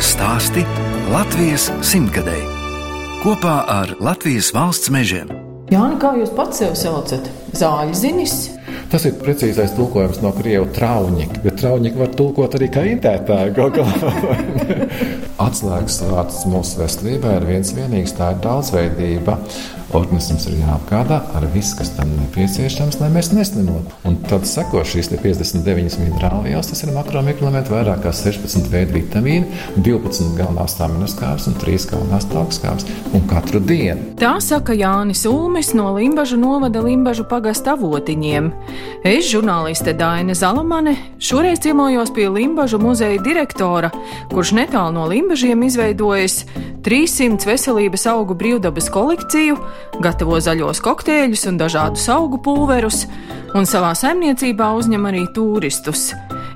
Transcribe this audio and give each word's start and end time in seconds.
Latvijas 0.00 0.16
stāsti 0.16 0.62
Latvijas 1.12 1.64
simtgadēji 1.84 2.46
kopā 3.20 3.58
ar 3.68 3.90
Latvijas 4.00 4.46
valsts 4.56 4.88
mežiem. 4.88 5.28
Jāni, 5.68 5.98
kā 6.00 6.14
jūs 6.16 6.30
pats 6.32 6.62
sev 6.62 6.72
saucat? 6.72 7.26
Zāļu 7.52 7.98
zinis? 8.00 8.32
Tas 8.88 9.04
ir 9.04 9.18
precīzais 9.20 9.74
tulkojums 9.76 10.22
no 10.24 10.32
krievu 10.38 10.70
trauņika, 10.72 11.42
bet 11.44 11.60
trauņika 11.60 12.00
var 12.00 12.16
tulkot 12.16 12.56
arī 12.56 12.70
kā 12.72 12.86
intētāju. 12.94 13.68
Atslēgas 15.50 16.00
vārds 16.08 16.40
mūsu 16.48 16.80
veselībai 16.80 17.36
ir 17.36 17.48
viens 17.52 17.76
vienīgs, 17.76 18.16
tā 18.16 18.32
ir 18.32 18.40
daudzveidība. 18.48 19.36
Organisms 19.96 20.44
ir 20.46 20.60
jāapgādā 20.60 21.16
ar 21.34 21.44
visu, 21.50 21.74
kas 21.78 21.90
tam 21.96 22.12
nepieciešams, 22.14 23.00
lai 23.00 23.08
mēs 23.10 23.32
neslimotu. 23.34 23.96
Un 24.06 24.20
tad 24.30 24.46
seko 24.46 24.84
šīs 24.86 25.10
59 25.10 25.98
minerālvielas, 26.04 26.70
tas 26.70 26.84
ir 26.84 26.92
makromikroelementi, 26.94 27.72
vairāk 27.74 28.04
kā 28.04 28.12
16 28.14 28.70
veidu 28.70 28.94
vitamīni, 29.00 29.48
12 29.82 30.36
galvenās 30.38 30.76
aminoskābes 30.86 31.48
un 31.50 31.58
3 31.58 31.88
galvenās 31.90 32.28
taukskābes. 32.30 32.86
Un 33.16 33.26
katru 33.30 33.58
dienu. 33.64 34.12
Tā 34.20 34.36
saka 34.44 34.76
Jānis 34.78 35.24
Ulmis 35.26 35.72
no 35.74 35.90
Limbažu 35.96 36.38
novada 36.38 36.82
Limbažu 36.84 37.26
pagasta 37.26 37.74
avotiņiem. 37.74 38.50
Es, 39.02 39.26
žurnāliste 39.32 39.96
Daina 39.98 40.36
Zalamane, 40.38 40.94
šoreiz 41.18 41.62
ciemojos 41.64 42.14
pie 42.14 42.28
Limbažu 42.30 42.78
muzeja 42.82 43.18
direktora, 43.24 43.90
kurš 44.30 44.54
netālu 44.60 44.94
no 45.00 45.08
Limbažiem 45.10 45.66
izveidojis 45.66 46.44
300 46.86 47.44
veselības 47.48 48.06
augu 48.08 48.36
brīvdabas 48.38 48.88
kolekciju, 48.92 49.58
gatavo 50.00 50.38
zaļos 50.40 50.82
kokteļus 50.84 51.46
un 51.50 51.60
dažādus 51.60 52.08
augu 52.12 52.40
pulverus, 52.44 53.04
un 53.54 53.68
savā 53.68 53.92
saimniecībā 53.98 54.72
uzņem 54.78 55.10
arī 55.10 55.26
turistus. 55.34 56.10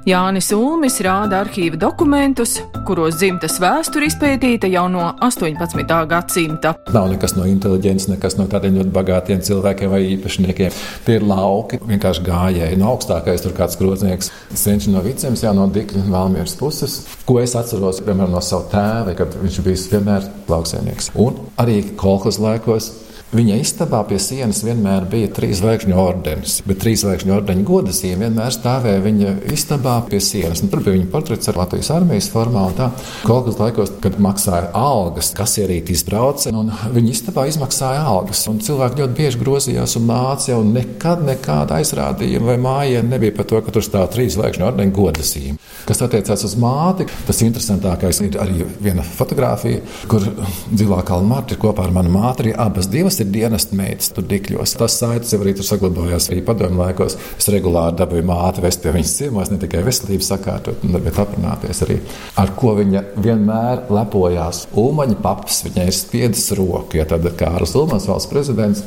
Jānis 0.04 0.50
Ulmis 0.52 0.98
rāda 1.00 1.38
arhīva 1.40 1.78
dokumentus, 1.80 2.58
kuros 2.84 3.16
dzimtas 3.16 3.54
vēsture 3.62 4.04
izpētīta 4.10 4.68
jau 4.68 4.82
no 4.92 5.06
18. 5.24 5.94
gadsimta. 6.10 6.74
Nav 6.92 7.08
nekas 7.14 7.32
no 7.38 7.46
inteliģences, 7.48 8.10
nekas 8.12 8.36
no 8.36 8.44
tādiem 8.52 8.76
ļoti 8.76 8.92
bagātiem 8.92 9.40
cilvēkiem 9.48 9.94
vai 9.94 10.02
īpašniekiem. 10.10 10.76
Tie 11.06 11.16
ir 11.16 11.24
lauki, 11.24 11.80
vienkārši 11.88 12.26
gājēji. 12.26 12.80
No 12.82 12.90
augstākais 12.92 13.46
tur 13.46 13.56
kāds 13.56 13.80
groznieks, 13.80 14.28
senči 14.52 14.92
no 14.92 15.00
vicēm, 15.04 15.40
jau 15.40 15.54
no 15.56 15.70
Dikļa 15.72 16.04
Valmieras 16.12 16.58
puses. 16.60 17.00
Ko 17.24 17.38
es 17.40 17.56
atceros, 17.56 18.02
piemēram, 18.04 18.36
no 18.36 18.44
sava 18.44 18.68
tēva, 18.74 19.16
kad 19.16 19.40
viņš 19.40 19.60
bija 19.64 19.88
vienmēr 19.94 20.28
lauksēnieks. 20.52 21.14
Un 21.16 21.40
arī 21.64 21.80
kolekcijas 21.96 22.42
laikos 22.44 22.92
Viņa 23.34 23.56
istabā 23.58 23.98
pie 24.06 24.20
sienas 24.22 24.60
vienmēr 24.62 25.08
bija 25.10 25.26
trīs 25.34 25.58
zvaigžņu 25.58 25.96
ordenis, 25.98 26.60
bet 26.68 26.78
trīs 26.84 27.00
zvaigžņu 27.02 27.32
ordeņa 27.34 27.64
godazīme 27.66 28.28
vienmēr 28.28 28.52
stāvēja 28.54 29.00
viņa 29.02 29.32
istabā 29.50 29.96
pie 30.06 30.20
sienas. 30.22 30.62
Un 30.62 30.70
tur 30.70 30.84
bija 30.84 30.94
viņa 30.94 31.08
portrets 31.10 31.50
ar 31.50 31.58
Latvijas 31.58 31.90
armijas 31.90 32.28
formā. 32.30 32.68
Kādos 33.26 33.58
laikos, 33.58 33.90
kad 34.04 34.20
maksāja 34.22 34.68
algas, 34.78 35.32
kas 35.34 35.56
ierīti 35.58 35.96
izbrauca, 35.96 36.52
un 36.54 36.70
viņa 36.94 37.10
istabā 37.10 37.48
izmaksāja 37.50 38.04
algas. 38.06 38.44
Cilvēki 38.68 39.02
ļoti 39.02 39.18
bieži 39.18 39.42
grozījās 39.42 39.96
un 39.98 40.06
nāca, 40.12 40.54
un 40.60 40.70
nekad 40.76 41.26
nekāda 41.26 41.80
aizrādījuma 41.80 42.52
vai 42.52 42.56
mājiņa 42.68 43.02
nebija 43.08 43.34
par 43.34 43.50
to, 43.50 43.58
ka 43.66 43.74
tur 43.74 43.82
stāv 43.82 44.06
trīs 44.14 44.38
zvaigžņu 44.38 44.68
ordeņa 44.70 44.94
godazīme. 44.94 45.58
Kas 45.88 46.00
attiecās 46.06 46.46
uz 46.46 46.54
māti, 46.60 47.08
tas 47.26 47.42
interesantākais 47.44 48.22
ir 48.24 48.38
arī 48.40 48.62
viena 48.80 49.02
fotografija, 49.04 49.82
kur 50.08 50.22
dzīvā 50.70 51.02
kalna 51.04 51.34
Marta 51.34 51.56
ir 51.56 51.60
kopā 51.60 51.88
ar 51.88 51.92
manu 51.98 52.14
māti. 52.14 52.54
Abas 52.54 52.88
divas 52.92 53.18
ir 53.20 53.23
dienesta 53.32 53.76
meitas 53.78 54.10
tur 54.14 54.26
dikļos. 54.30 54.76
Tas 54.80 54.98
saites 55.00 55.32
jau 55.34 55.40
arī 55.42 55.54
tur 55.56 55.66
saglabājās 55.68 56.30
arī 56.30 56.42
padomju 56.46 56.80
laikos. 56.80 57.16
Es 57.38 57.48
regulāri 57.52 57.98
dabūju 58.00 58.26
māti 58.28 58.64
vest 58.64 58.82
pie 58.84 58.94
viņas 58.94 59.16
ciemos, 59.20 59.50
ne 59.52 59.58
tikai 59.62 59.84
veselības 59.86 60.30
sakārtot, 60.34 60.86
bet 60.94 61.20
aprunāties 61.22 61.82
arī. 61.86 61.98
Ar 62.40 62.54
ko 62.58 62.76
viņa 62.78 63.04
vienmēr 63.24 63.84
lepojās. 63.94 64.64
Ulmaņa 64.80 65.18
paps 65.24 65.64
viņai 65.68 65.88
ir 65.90 65.98
spiedis 65.98 66.48
roku, 66.58 66.98
ja 67.00 67.08
tad 67.08 67.26
Kārlis 67.38 67.76
Ulmans 67.78 68.08
valsts 68.10 68.32
prezidents. 68.32 68.84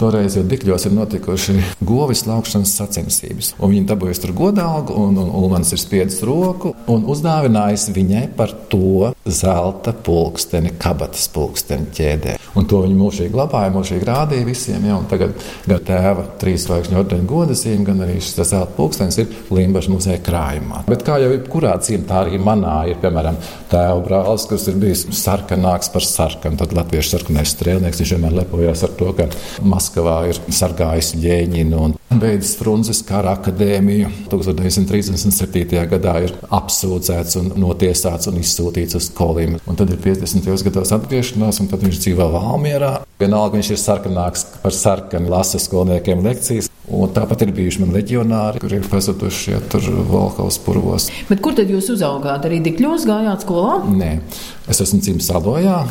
Toreiz 0.00 0.32
jau 0.32 0.42
Dikļos 0.48 0.86
ir 0.88 0.94
notikuši 0.96 1.54
govis 1.84 2.22
laukšanas 2.24 2.70
sacensības. 2.78 3.50
Viņi 3.60 3.84
dabūjuši 3.90 4.22
tur 4.22 4.30
godalgu, 4.38 4.94
un, 4.96 5.18
un 5.20 5.28
Ulmans 5.42 5.74
ir 5.76 5.80
spiedis 5.82 6.22
roku 6.24 6.72
un 6.88 7.04
uzdāvinājis 7.12 7.90
viņai 7.92 8.22
par 8.38 8.54
to 8.72 9.10
zelta 9.28 9.92
pulksteni, 9.92 10.72
kabatas 10.80 11.26
pulksteni 11.34 11.92
ķēdē. 11.98 12.38
Un 12.56 12.64
to 12.70 12.80
viņi 12.82 12.96
mūžīgi 12.96 13.32
glabāja, 13.34 13.74
mūžīgi 13.74 14.08
rādīja 14.08 14.46
visiem. 14.48 14.86
Ja, 14.88 14.96
tagad 15.10 15.36
gan 15.68 15.84
tēva 15.86 16.24
trīs 16.40 16.64
zvaigžņu 16.64 16.98
ordeņa 17.02 17.28
godazīme, 17.30 17.84
gan 17.90 18.00
arī 18.06 18.16
šis 18.24 18.40
zelta 18.40 18.72
pulkstenis 18.78 19.20
ir 19.20 19.36
Limbaģa 19.52 19.92
muzeja 19.92 20.22
krājumā. 20.24 20.86
Bet 20.88 21.04
kā 21.06 21.20
jau 21.20 21.28
jebkurā 21.34 21.76
cimtā, 21.84 22.24
arī 22.24 22.40
manā 22.42 22.80
ir, 22.90 22.98
piemēram, 23.04 23.36
tēva 23.70 24.00
brālis, 24.06 24.48
kas 24.50 24.66
ir 24.72 24.80
bijis 24.80 25.04
sarkanāks 25.20 25.92
par 25.92 26.08
sarkanu. 26.08 26.58
Tad 26.64 26.74
latviešu 26.74 27.14
sarkanais 27.14 27.54
strēlnieks, 27.54 28.00
viņš 28.02 28.16
vienmēr 28.16 28.40
lepojās 28.40 28.82
ar 28.88 28.96
to, 28.98 29.12
ka 29.18 29.28
Maskavā 29.90 30.28
ir 30.30 30.38
sargājis 30.54 31.16
Ļēņinu 31.18 31.78
un 31.82 32.20
beidzis 32.20 32.52
Frunzes 32.60 33.00
kara 33.02 33.32
akadēmiju. 33.34 34.06
1937. 34.30 35.80
gadā 35.90 36.12
ir 36.22 36.34
apsūdzēts 36.46 37.34
un 37.40 37.48
notiesāts 37.58 38.30
un 38.30 38.38
izsūtīts 38.38 38.94
uz 38.94 39.08
Kolīmu. 39.18 39.58
Un 39.66 39.78
tad 39.80 39.90
ir 39.90 39.98
50. 39.98 40.46
gados 40.68 40.94
atgriešanās, 40.94 41.58
un 41.58 41.72
tad 41.72 41.82
viņš 41.82 41.98
dzīvo 42.04 42.28
Valmierā. 42.36 42.92
Vienalga 43.18 43.58
viņš 43.58 43.72
ir 43.74 43.82
sarkanāks 43.82 44.46
par 44.62 44.78
sarkanu, 44.78 45.32
lasa 45.34 45.58
skolniekiem 45.58 46.22
lekcijas. 46.22 46.70
Un 46.86 47.10
tāpat 47.10 47.42
ir 47.48 47.54
bijuši 47.58 47.82
mani 47.82 47.98
leģionāri, 47.98 48.62
kuriem 48.62 48.86
ir 48.86 48.88
pazuduši 48.94 49.56
ja, 49.56 49.60
tur 49.74 49.90
Volkaus 50.06 50.62
purvos. 50.62 51.10
Bet 51.26 51.42
kur 51.42 51.58
tad 51.58 51.70
jūs 51.70 51.90
uzaugāt? 51.96 52.46
Arī 52.46 52.62
Dikļos 52.62 53.10
gājāt 53.10 53.42
skolā? 53.42 53.80
Nē, 53.90 54.16
es 54.70 54.86
esmu 54.86 55.02
dzimis 55.02 55.30
Salojā. 55.34 55.82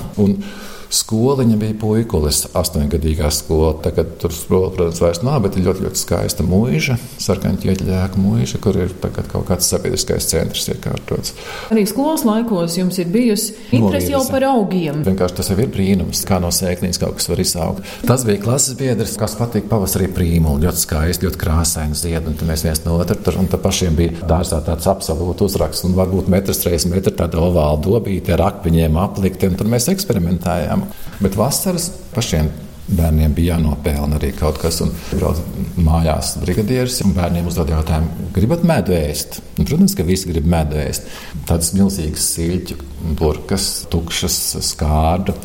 Skoliņa 0.90 1.54
bija 1.62 1.76
puikulis, 1.78 2.48
astoņgadīgā 2.58 3.30
skola. 3.34 3.76
Tagad 3.84 4.16
tur 4.22 4.34
skola, 4.34 4.72
protams, 4.74 4.98
vairs 5.04 5.20
nav, 5.22 5.44
bet 5.44 5.60
ir 5.60 5.68
ļoti, 5.68 5.84
ļoti 5.86 6.00
skaista 6.02 6.46
mūža, 6.46 6.96
sarkanķieģļēka 7.22 8.18
mūža, 8.18 8.58
kur 8.64 8.80
ir 8.82 8.96
tagad 9.04 9.28
kaut 9.30 9.46
kāds 9.52 9.70
sabiedriskais 9.70 10.26
centrs 10.32 10.66
iekārtots. 10.74 11.36
Arī 11.70 11.84
skolas 11.90 12.26
laikos 12.26 12.80
jums 12.80 12.98
ir 13.04 13.12
bijusi 13.14 13.54
interese 13.78 14.10
jau 14.16 14.24
par 14.32 14.48
augiem. 14.50 15.04
Vienkārši 15.06 15.38
tas 15.38 15.52
jau 15.54 15.60
ir 15.62 15.70
brīnums, 15.70 16.24
kā 16.26 16.40
no 16.42 16.50
sēkliņas 16.58 17.02
kaut 17.04 17.20
kas 17.20 17.30
var 17.30 17.44
izaugt. 17.46 17.94
Tas 18.10 18.26
bija 18.26 18.42
klases 18.42 18.74
biedrs, 18.80 19.14
kas 19.22 19.38
patīk 19.38 19.70
pavasarī 19.70 20.10
prīmuli, 20.16 20.66
ļoti 20.66 20.84
skaisti, 20.88 21.30
ļoti 21.30 21.42
krāsaini 21.46 22.02
ziedi, 22.02 22.34
un 22.34 22.50
mēs 22.50 22.66
viens 22.66 22.82
no 22.88 22.98
otra 22.98 23.14
tur, 23.14 23.38
un 23.38 23.52
tā 23.52 23.62
pašiem 23.62 23.94
bija 24.00 24.26
dārzā 24.26 24.64
tāds 24.66 24.90
absolūts 24.90 25.46
uzraksts, 25.52 25.86
un 25.86 25.94
varbūt 26.02 26.34
metrs 26.34 26.66
reizes 26.66 26.90
metra 26.90 27.14
tāda 27.14 27.46
ovāla 27.46 27.78
dobīte 27.86 28.34
ar 28.34 28.48
akmeņiem 28.50 28.98
aplikti, 29.06 29.54
un 29.54 29.60
tur 29.60 29.70
mēs 29.70 29.92
eksperimentējām 29.94 30.79
problēma. 30.80 31.20
Bet 31.20 31.36
vasaras 31.36 31.90
pašiem 32.14 32.50
bērniem 32.90 33.34
bija 33.36 33.56
jānopelna 33.56 34.18
arī 34.18 34.32
kaut 34.34 34.60
kas. 34.62 34.82
Un 34.82 34.92
brauc 35.12 35.42
mājās 35.78 36.38
brigadieris 36.42 37.02
un 37.06 37.14
bērniem 37.14 37.48
uzdod 37.48 37.70
jautājumu, 37.70 38.30
gribat 38.34 38.64
medu 38.64 38.96
ēst? 38.96 39.42
Un, 39.58 39.66
protams, 39.66 39.96
ka 39.96 40.06
visi 40.08 40.30
grib 40.32 40.48
medu 40.50 40.80
ēst. 40.80 41.10
Tādas 41.50 41.74
milzīgas 41.78 42.30
siļķu, 42.36 42.80
burkas, 43.20 43.70
tukšas, 43.92 44.40
skārdu. 44.72 45.36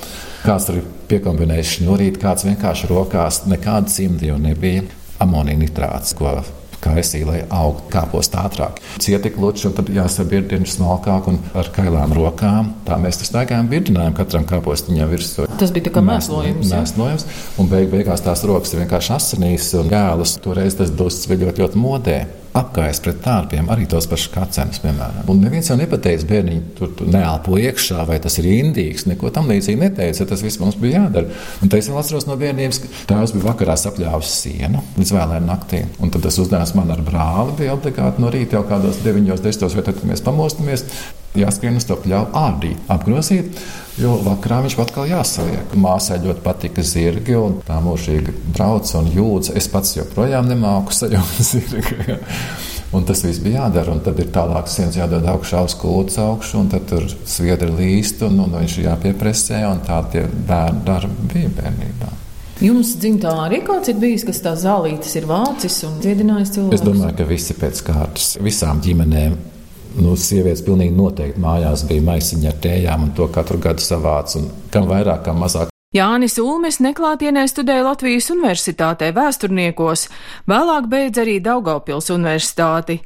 Kāds 0.45 0.69
tur 0.69 0.81
ir 0.81 0.91
piekombinējis 1.09 1.79
šņurīt, 1.79 2.21
kāds 2.21 2.45
vienkārši 2.49 2.91
rokās, 2.91 3.45
nekāda 3.49 3.93
cimta 3.93 4.29
jau 4.29 4.39
nebija. 4.41 4.85
Amonija 5.25 5.61
nitrāts, 5.61 6.13
ko 6.17 6.29
kaisī, 6.85 7.25
lai 7.27 7.41
augtu 7.49 7.89
kāpost 7.95 8.37
ātrāk. 8.39 8.79
Cietika 9.03 9.41
luči, 9.43 9.67
un 9.69 9.77
tad 9.79 9.91
jāsaka 9.95 10.29
birdiņš 10.35 10.77
smalkāk 10.77 11.31
un 11.33 11.41
ar 11.57 11.73
kailām 11.75 12.15
rokām. 12.17 12.71
Tā 12.87 13.01
mēs 13.01 13.21
tas 13.21 13.33
staigājām 13.33 13.71
birdinājām 13.73 14.17
katram 14.21 14.47
kāpostiņā 14.51 15.09
virsū. 15.11 15.49
Tas 15.61 15.75
bija 15.75 15.95
kā 15.95 16.05
mēslojums. 16.05 16.71
Mēslojums, 16.71 17.29
un 17.59 17.73
beig 17.73 17.91
beigās 17.93 18.25
tās 18.25 18.47
rokas 18.49 18.75
ir 18.75 18.85
vienkārši 18.85 19.15
asinīs 19.19 19.73
un 19.81 19.93
gēlas. 19.93 20.39
Toreiz 20.45 20.79
tas 20.79 20.93
dusmas 20.95 21.29
bija 21.31 21.49
ļoti, 21.49 21.65
ļoti 21.65 21.85
modē 21.85 22.19
apgājis 22.55 23.01
pret 23.03 23.19
tārpiem, 23.25 23.69
arī 23.73 23.87
tos 23.91 24.07
pašus 24.11 24.31
kacenus, 24.35 24.79
piemēram. 24.83 25.27
Un 25.31 25.41
neviens 25.43 25.71
jau 25.71 25.77
nepateica, 25.79 26.27
bērniņ, 26.29 26.61
tur, 26.79 26.93
tur 26.99 27.11
neelpo 27.11 27.59
iekšā, 27.59 28.05
vai 28.09 28.21
tas 28.23 28.39
ir 28.39 28.47
indīgs. 28.53 29.09
Neko 29.11 29.33
tam 29.35 29.51
līdzīgi 29.51 29.81
neteica, 29.81 30.27
tas 30.31 30.45
viss 30.45 30.61
mums 30.63 30.79
bija 30.81 31.03
jādara. 31.03 31.35
Un 31.65 31.73
tā 31.73 31.81
es 31.83 31.91
vēl 31.91 31.99
atceros 32.01 32.29
no 32.29 32.39
bērnības, 32.41 32.81
ka 32.85 32.93
tēvs 33.11 33.35
bija 33.35 33.49
vakarā 33.49 33.77
sapļāvis 33.81 34.37
sienu 34.45 34.85
līdz 35.01 35.15
vēlēm 35.17 35.51
naktī. 35.51 35.83
Un 35.99 36.15
tad 36.15 36.27
tas 36.29 36.39
uzdevums 36.43 36.77
man 36.79 36.95
ar 36.95 37.03
brāli 37.05 37.59
bija 37.59 37.75
obligāti 37.75 38.23
no 38.23 38.31
rīta 38.35 38.61
jau 38.61 38.65
kādos 38.71 39.03
9, 39.03 39.35
10, 39.35 39.69
vai 39.75 39.87
tad, 39.89 39.99
kad 39.99 40.11
mēs 40.13 40.23
pamostamies 40.25 40.87
jāskrien 41.39 41.79
uz 41.79 41.87
to 41.89 41.97
pļauju 42.01 42.31
ārdī, 42.39 42.75
apgrozīt, 42.91 43.59
jo 44.01 44.17
vakarā 44.25 44.61
viņš 44.65 44.77
atkal 44.85 45.09
jāsaliek. 45.11 45.75
Māsai 45.79 46.21
ļoti 46.23 46.45
patika 46.45 46.85
zirgi, 46.87 47.37
un 47.39 47.59
tā 47.67 47.81
mūžīgi 47.83 48.35
brauc 48.55 48.91
un 49.01 49.11
jūdz. 49.15 49.55
Es 49.59 49.71
pats 49.73 49.97
joprojām 49.99 50.49
nemāku 50.51 50.95
sajūt 50.95 51.43
zirgi. 51.51 52.21
Un 52.95 53.03
tas 53.03 53.25
viss 53.27 53.43
bija 53.43 53.65
jādara, 53.65 53.91
un 53.97 54.03
tad 54.07 54.21
ir 54.23 54.29
tālāk 54.35 54.69
sienas 54.71 54.95
jādod 54.95 55.25
augšā 55.27 55.65
uz 55.67 55.75
kūts 55.81 56.21
augšu, 56.23 56.61
un 56.61 56.69
tad 56.71 56.85
tur 56.87 57.09
sviedri 57.27 57.73
līst, 57.75 58.23
un, 58.23 58.39
un 58.45 58.55
viņš 58.55 58.77
ir 58.79 58.87
jāpiepresē, 58.87 59.65
un 59.67 59.83
tā 59.87 59.99
tie 60.13 60.23
bērni 60.31 60.85
darbi 60.87 61.33
bija 61.33 61.51
bērnībā. 61.57 62.13
Jums 62.63 62.93
dzimtā 63.03 63.33
arī 63.49 63.65
kāds 63.67 63.91
ir 63.91 63.99
bijis, 63.99 64.23
kas 64.29 64.39
tās 64.45 64.63
zālītes 64.63 65.17
ir 65.19 65.27
vācis 65.27 65.81
un 65.89 65.99
dziedinājis 66.05 66.55
cilvēkus? 66.55 66.79
Es 66.79 66.87
domāju, 66.87 67.17
ka 67.19 67.27
visi 67.27 67.59
pēc 67.59 67.83
kārtas, 67.89 68.29
visām 68.47 68.79
ģimenēm 68.85 69.35
Nu, 69.95 70.17
sievietes 70.19 70.65
pilnīgi 70.67 70.97
noteikti 70.97 71.43
mājās 71.43 71.85
bija 71.87 72.03
maisiņa 72.09 72.51
ar 72.51 72.59
tējām, 72.65 73.07
un 73.07 73.15
to 73.15 73.29
katru 73.35 73.61
gadu 73.63 73.85
savāca. 73.85 74.43
Kam 74.75 74.91
vairāk, 74.91 75.23
kam 75.29 75.39
mazāk 75.45 75.71
Jānis 75.95 76.41
Ulmes 76.43 76.81
neklātienē 76.83 77.45
studēja 77.47 77.85
Latvijas 77.87 78.27
Universitātē 78.35 79.13
vēsturniekos, 79.15 80.09
vēlāk 80.51 80.89
beidz 80.91 81.21
arī 81.23 81.37
Daugavpils 81.39 82.11
universitāti. 82.11 82.97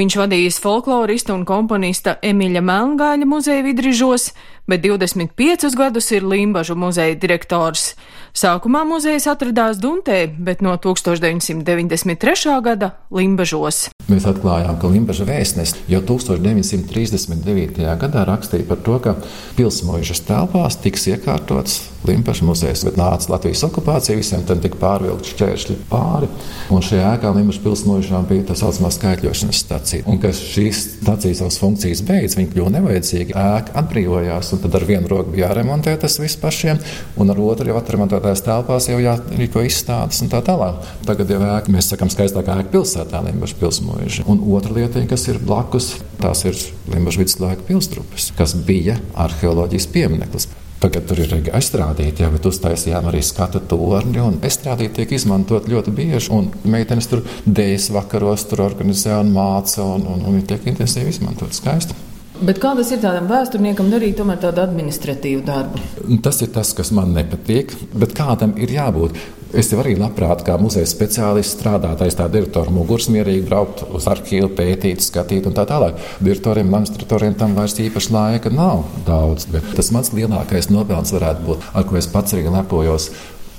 Viņš 0.00 0.16
vadījis 0.16 0.60
folklorista 0.64 1.34
un 1.36 1.44
komponista 1.44 2.16
Emiļa 2.24 2.62
Melngāļa 2.64 3.28
muzeja 3.28 3.66
vidrižos, 3.66 4.30
bet 4.64 4.80
25 4.80 5.76
gadus 5.76 6.08
ir 6.16 6.24
Limbažu 6.24 6.72
muzeja 6.80 7.20
direktors. 7.20 7.90
Sākumā 8.36 8.84
muzejs 8.84 9.26
atradās 9.30 9.78
Duntē, 9.80 10.26
bet 10.28 10.60
no 10.64 10.76
1993. 10.76 12.60
gada 12.64 12.92
Limbažos. 13.14 13.88
Mēs 14.08 14.24
atklājām, 14.28 14.78
ka 14.80 14.88
Limbaža 14.88 15.26
vēstnesis 15.28 15.76
jau 15.88 16.00
1939. 16.04 17.84
gadā 18.00 18.24
rakstīja 18.28 18.64
par 18.68 18.80
to, 18.84 18.96
ka 19.04 19.14
pilsmojušas 19.58 20.22
telpās 20.28 20.78
tiks 20.80 21.08
iekārtots 21.12 21.80
Limbaža 22.08 22.46
muzejs, 22.46 22.84
bet 22.86 22.96
nāca 22.96 23.32
Latvijas 23.34 23.64
okupācija, 23.66 24.16
visiem 24.16 24.44
tam 24.48 24.62
tika 24.64 24.78
pārvilkti 24.80 25.34
šķēršļi 25.34 25.76
pāri, 25.90 26.28
un 26.72 26.84
šajā 26.84 27.08
ēkā 27.16 27.32
Limbaža 27.36 27.60
pilsmojušām 27.64 28.28
bija 28.30 28.46
tā 28.48 28.56
saucamā 28.56 28.92
skaitļošanas 28.94 29.62
stacija. 29.64 30.06
Un, 30.08 30.20
kad 30.22 30.36
šīs 30.36 30.84
stacijas 31.02 31.42
savas 31.42 31.58
funkcijas 31.60 32.04
beidz, 32.08 32.38
viņi 32.38 32.52
kļuva 32.54 32.72
nevajadzīgi, 32.78 33.36
ēka 33.36 33.76
atbrīvojās, 33.82 34.54
un 34.54 34.62
tad 34.64 34.78
ar 34.78 34.88
vienu 34.88 35.10
roku 35.10 35.34
bija 35.34 35.50
jāremontē 35.50 35.98
tas 36.00 36.16
viss 36.22 36.38
pašiem, 36.40 36.80
un 37.20 37.34
ar 37.34 37.42
otru 37.44 37.72
jau 37.72 37.82
atremontētās 38.18 38.44
telpās 38.44 38.88
jau 38.88 38.98
jārīko 39.00 39.62
izstādes 39.66 40.22
un 40.22 40.30
tā 40.32 40.40
tālāk. 40.44 40.82
Tagad 41.06 41.30
jau 41.30 41.40
ēka, 41.40 41.72
mēs 41.72 41.90
sakam, 41.92 42.10
skaistākā 42.10 42.58
ēka 42.62 42.72
pilsētā, 42.74 43.22
Limbaža 43.24 43.58
pilsmojuša 43.60 44.24
mūži. 44.24 44.24
Un 44.28 44.42
otra 44.54 44.74
lieta, 44.74 45.02
kas 45.08 45.28
ir 45.28 45.38
blakus, 45.38 45.96
tās 46.20 46.44
ir 46.44 46.56
Limbaģa 46.92 47.22
viduslaika 47.22 47.66
pilsdrupas, 47.68 48.32
kas 48.38 48.54
bija 48.54 48.98
arheoloģijas 49.16 49.86
piemineklis. 49.92 50.48
Tagad 50.78 51.08
tur 51.10 51.18
ir 51.18 51.32
aizstrādīti, 51.58 52.22
jau 52.22 52.30
uztaisījām 52.50 53.08
arī 53.10 53.22
skatu 53.26 53.58
torni, 53.66 54.20
aizstrādīti 54.46 55.00
tiek 55.00 55.16
izmantot 55.16 55.66
ļoti 55.66 55.90
bieži. 55.90 56.30
Un 56.30 56.52
meitenes 56.62 57.10
tur 57.10 57.24
dēļas 57.46 57.90
vakaros 57.96 58.46
tur 58.46 58.62
organizē 58.68 59.18
un 59.18 59.32
māca, 59.34 59.82
un, 59.82 60.06
un, 60.06 60.22
un 60.30 60.44
tiek 60.46 60.70
intensīvi 60.70 61.10
izmantot 61.16 61.56
skaisti. 61.56 61.98
Bet 62.38 62.60
kā 62.62 62.70
tas 62.78 62.92
ir 62.94 63.00
tādam 63.02 63.26
vēsturniekam 63.30 63.88
darīt 63.90 64.20
tādu 64.20 64.62
administratīvu 64.62 65.42
darbu? 65.46 65.80
Tas 66.22 66.38
ir 66.44 66.52
tas, 66.54 66.70
kas 66.76 66.92
man 66.94 67.10
nepatīk, 67.16 67.74
bet 67.98 68.14
kādam 68.14 68.54
ir 68.62 68.70
jābūt. 68.76 69.18
Es 69.58 69.70
jau 69.72 69.78
arī 69.80 69.94
labprāt, 69.96 70.44
kā 70.44 70.58
muzeja 70.60 70.86
speciālists, 70.86 71.56
strādātu 71.56 72.04
aiz 72.04 72.14
tā 72.18 72.26
direktora 72.30 72.70
muguras, 72.70 73.08
mierīgi 73.10 73.46
braukt 73.48 73.80
uz 73.96 74.04
arhīvu, 74.12 74.50
pētīt, 74.58 75.00
skatīt 75.02 75.48
un 75.48 75.56
tā 75.56 75.64
tālāk. 75.70 75.96
Direktoriem, 76.20 76.68
administratoriem 76.68 77.34
tam 77.40 77.56
vairs 77.56 77.78
īpaši 77.80 78.12
laika 78.12 78.52
nav 78.52 78.84
daudz. 79.08 79.48
Bet 79.50 79.72
tas 79.78 79.88
mans 79.96 80.12
lielākais 80.12 80.68
nopelns 80.70 81.14
varētu 81.16 81.48
būt, 81.48 81.66
ar 81.72 81.88
ko 81.88 81.98
es 81.98 82.10
pats 82.12 82.36
arī 82.36 82.44
lepojos. 82.52 83.08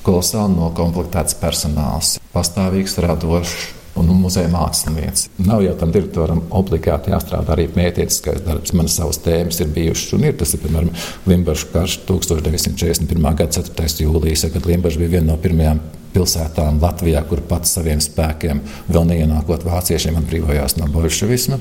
Kolosāli 0.06 0.56
nokomplektēts 0.56 1.36
personāls, 1.42 2.16
pastāvīgs, 2.32 2.96
radošs, 3.04 3.79
un 3.98 4.12
muzeja 4.22 4.50
mākslinieks. 4.54 5.28
Nav 5.46 5.64
jau 5.66 5.76
tam 5.80 5.94
direktoram 5.96 6.42
obligāti 6.56 7.14
jāstrādā 7.14 7.56
arī 7.56 7.68
pētnieciskais 7.74 8.44
darbs. 8.46 8.74
Man 8.78 8.92
savas 8.92 9.22
tēmas 9.26 9.62
ir 9.64 9.72
bijušas 9.76 10.18
un 10.18 10.28
ir. 10.30 10.36
Tas 10.40 10.54
ir 10.56 10.64
piemēram 10.64 10.92
Limbaģa 11.30 11.72
karš 11.74 12.00
1941. 12.10 13.32
gada 13.42 13.64
4. 13.64 14.06
jūlijas, 14.06 14.48
kad 14.54 14.70
Limbaģa 14.70 15.02
bija 15.04 15.18
viena 15.18 15.32
no 15.34 15.40
pirmajām 15.42 15.82
pilsētām 16.14 16.80
Latvijā, 16.82 17.22
kur 17.30 17.42
pats 17.48 17.76
saviem 17.78 18.02
spēkiem, 18.04 18.62
vēl 18.90 19.08
neienākot 19.10 19.66
vāciešiem, 19.68 20.18
atbrīvojās 20.22 20.78
no 20.80 20.90
bolševisma. 20.94 21.60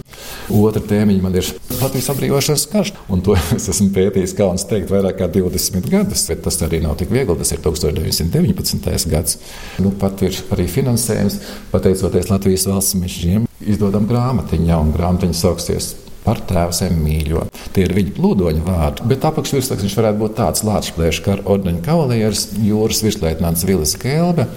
Otra 0.59 0.83
tēmiņa 0.83 1.25
man 1.25 1.37
ir 1.39 1.51
Latvijas 1.79 2.11
atbrīvošanas 2.15 2.67
karš, 2.73 2.93
un 3.13 3.23
to 3.25 3.37
es 3.57 3.69
esmu 3.73 3.91
pētījis, 3.97 4.35
kā 4.39 4.49
un 4.49 4.59
teikt, 4.59 4.91
vairāk 4.93 5.21
kā 5.21 5.31
20 5.35 5.89
gadus, 5.93 6.27
bet 6.31 6.43
tas 6.47 6.61
arī 6.67 6.83
nav 6.85 6.97
tik 7.01 7.13
viegli. 7.15 7.37
Tas 7.39 7.55
ir 7.55 7.63
1919. 7.65 9.09
gads. 9.13 9.39
Nu, 9.85 9.93
pat 10.01 10.25
ir 10.27 10.37
arī 10.55 10.69
finansējums, 10.71 11.41
pateicoties 11.73 12.33
Latvijas 12.33 12.69
valsts 12.71 12.99
mežiem, 12.99 13.49
izdodam 13.61 14.09
grāmatiņu, 14.11 14.71
jaunu 14.73 14.97
grāmatiņu 14.97 15.39
sauksies 15.39 15.95
par 16.29 16.43
tēvu 16.45 16.77
zem 16.77 16.99
mīļo. 17.01 17.47
Tie 17.73 17.87
ir 17.87 17.95
viņa 17.97 18.13
plūdoņa 18.19 18.65
vārdi, 18.67 19.09
bet 19.09 19.25
apakšvirsraksts 19.25 19.87
viņš 19.87 19.97
varētu 19.97 20.21
būt 20.21 20.37
tāds 20.37 20.65
Latvijas 20.67 21.23
kā 21.25 21.39
ordeņa 21.41 21.83
kavalieris, 21.87 22.45
jūras 22.61 23.01
virsleitnants 23.07 23.65
Vilis 23.69 23.97
Gelbe. 24.03 24.49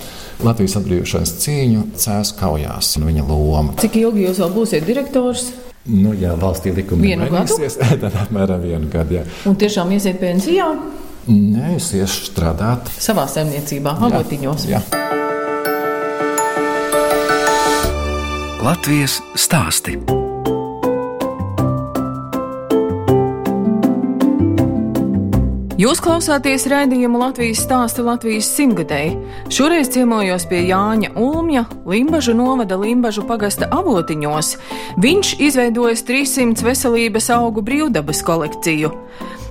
Latvijas 0.44 0.76
atbrīvošanas 0.82 1.36
cīņu 1.44 1.84
cēlus 2.02 2.34
kaujās 2.40 2.96
un 3.00 3.08
viņa 3.08 3.28
loma. 3.30 3.76
Cik 3.80 4.00
ilgi 4.02 4.26
jūs 4.28 4.42
vēl 4.44 4.56
būsiet 4.56 4.88
direktors? 4.90 5.52
Nu, 5.88 6.12
jā, 6.18 6.34
valstī 6.38 6.74
likumi 6.76 7.16
mainīsies. 7.18 7.80
Tad 8.04 8.18
apmēram 8.26 8.62
vienu 8.66 8.90
gadu. 8.92 9.22
Jā. 9.22 9.26
Un 9.50 9.56
tiešām 9.62 9.94
iesiet 9.96 10.20
pensijā? 10.22 10.68
Nē, 11.30 11.76
es 11.78 11.92
iešu 11.96 12.32
strādāt. 12.32 12.90
Savā 13.02 13.28
saimniecībā, 13.30 13.96
avotiņos. 14.10 14.68
Jā. 14.74 14.82
Latvijas 18.62 19.22
stāsti. 19.40 19.98
Jūs 25.81 25.98
klausāties 26.04 26.68
raidījumu 26.69 27.18
Latvijas 27.18 27.63
stāsta 27.63 28.04
Latvijas 28.06 28.45
simtgadēji. 28.54 29.16
Šoreiz 29.50 29.88
ciemojos 29.89 30.44
pie 30.51 30.60
Jāņa 30.68 31.16
Ulmja, 31.18 31.63
Limbažu 31.89 32.36
novada 32.38 32.78
Limbažu 32.78 33.24
pagasta 33.25 33.66
avotiņos. 33.74 34.51
Viņš 35.01 35.31
izveidojis 35.42 36.06
300 36.06 36.68
veselības 36.68 37.31
augu 37.33 37.63
brīvdabas 37.66 38.22
kolekciju. 38.28 38.92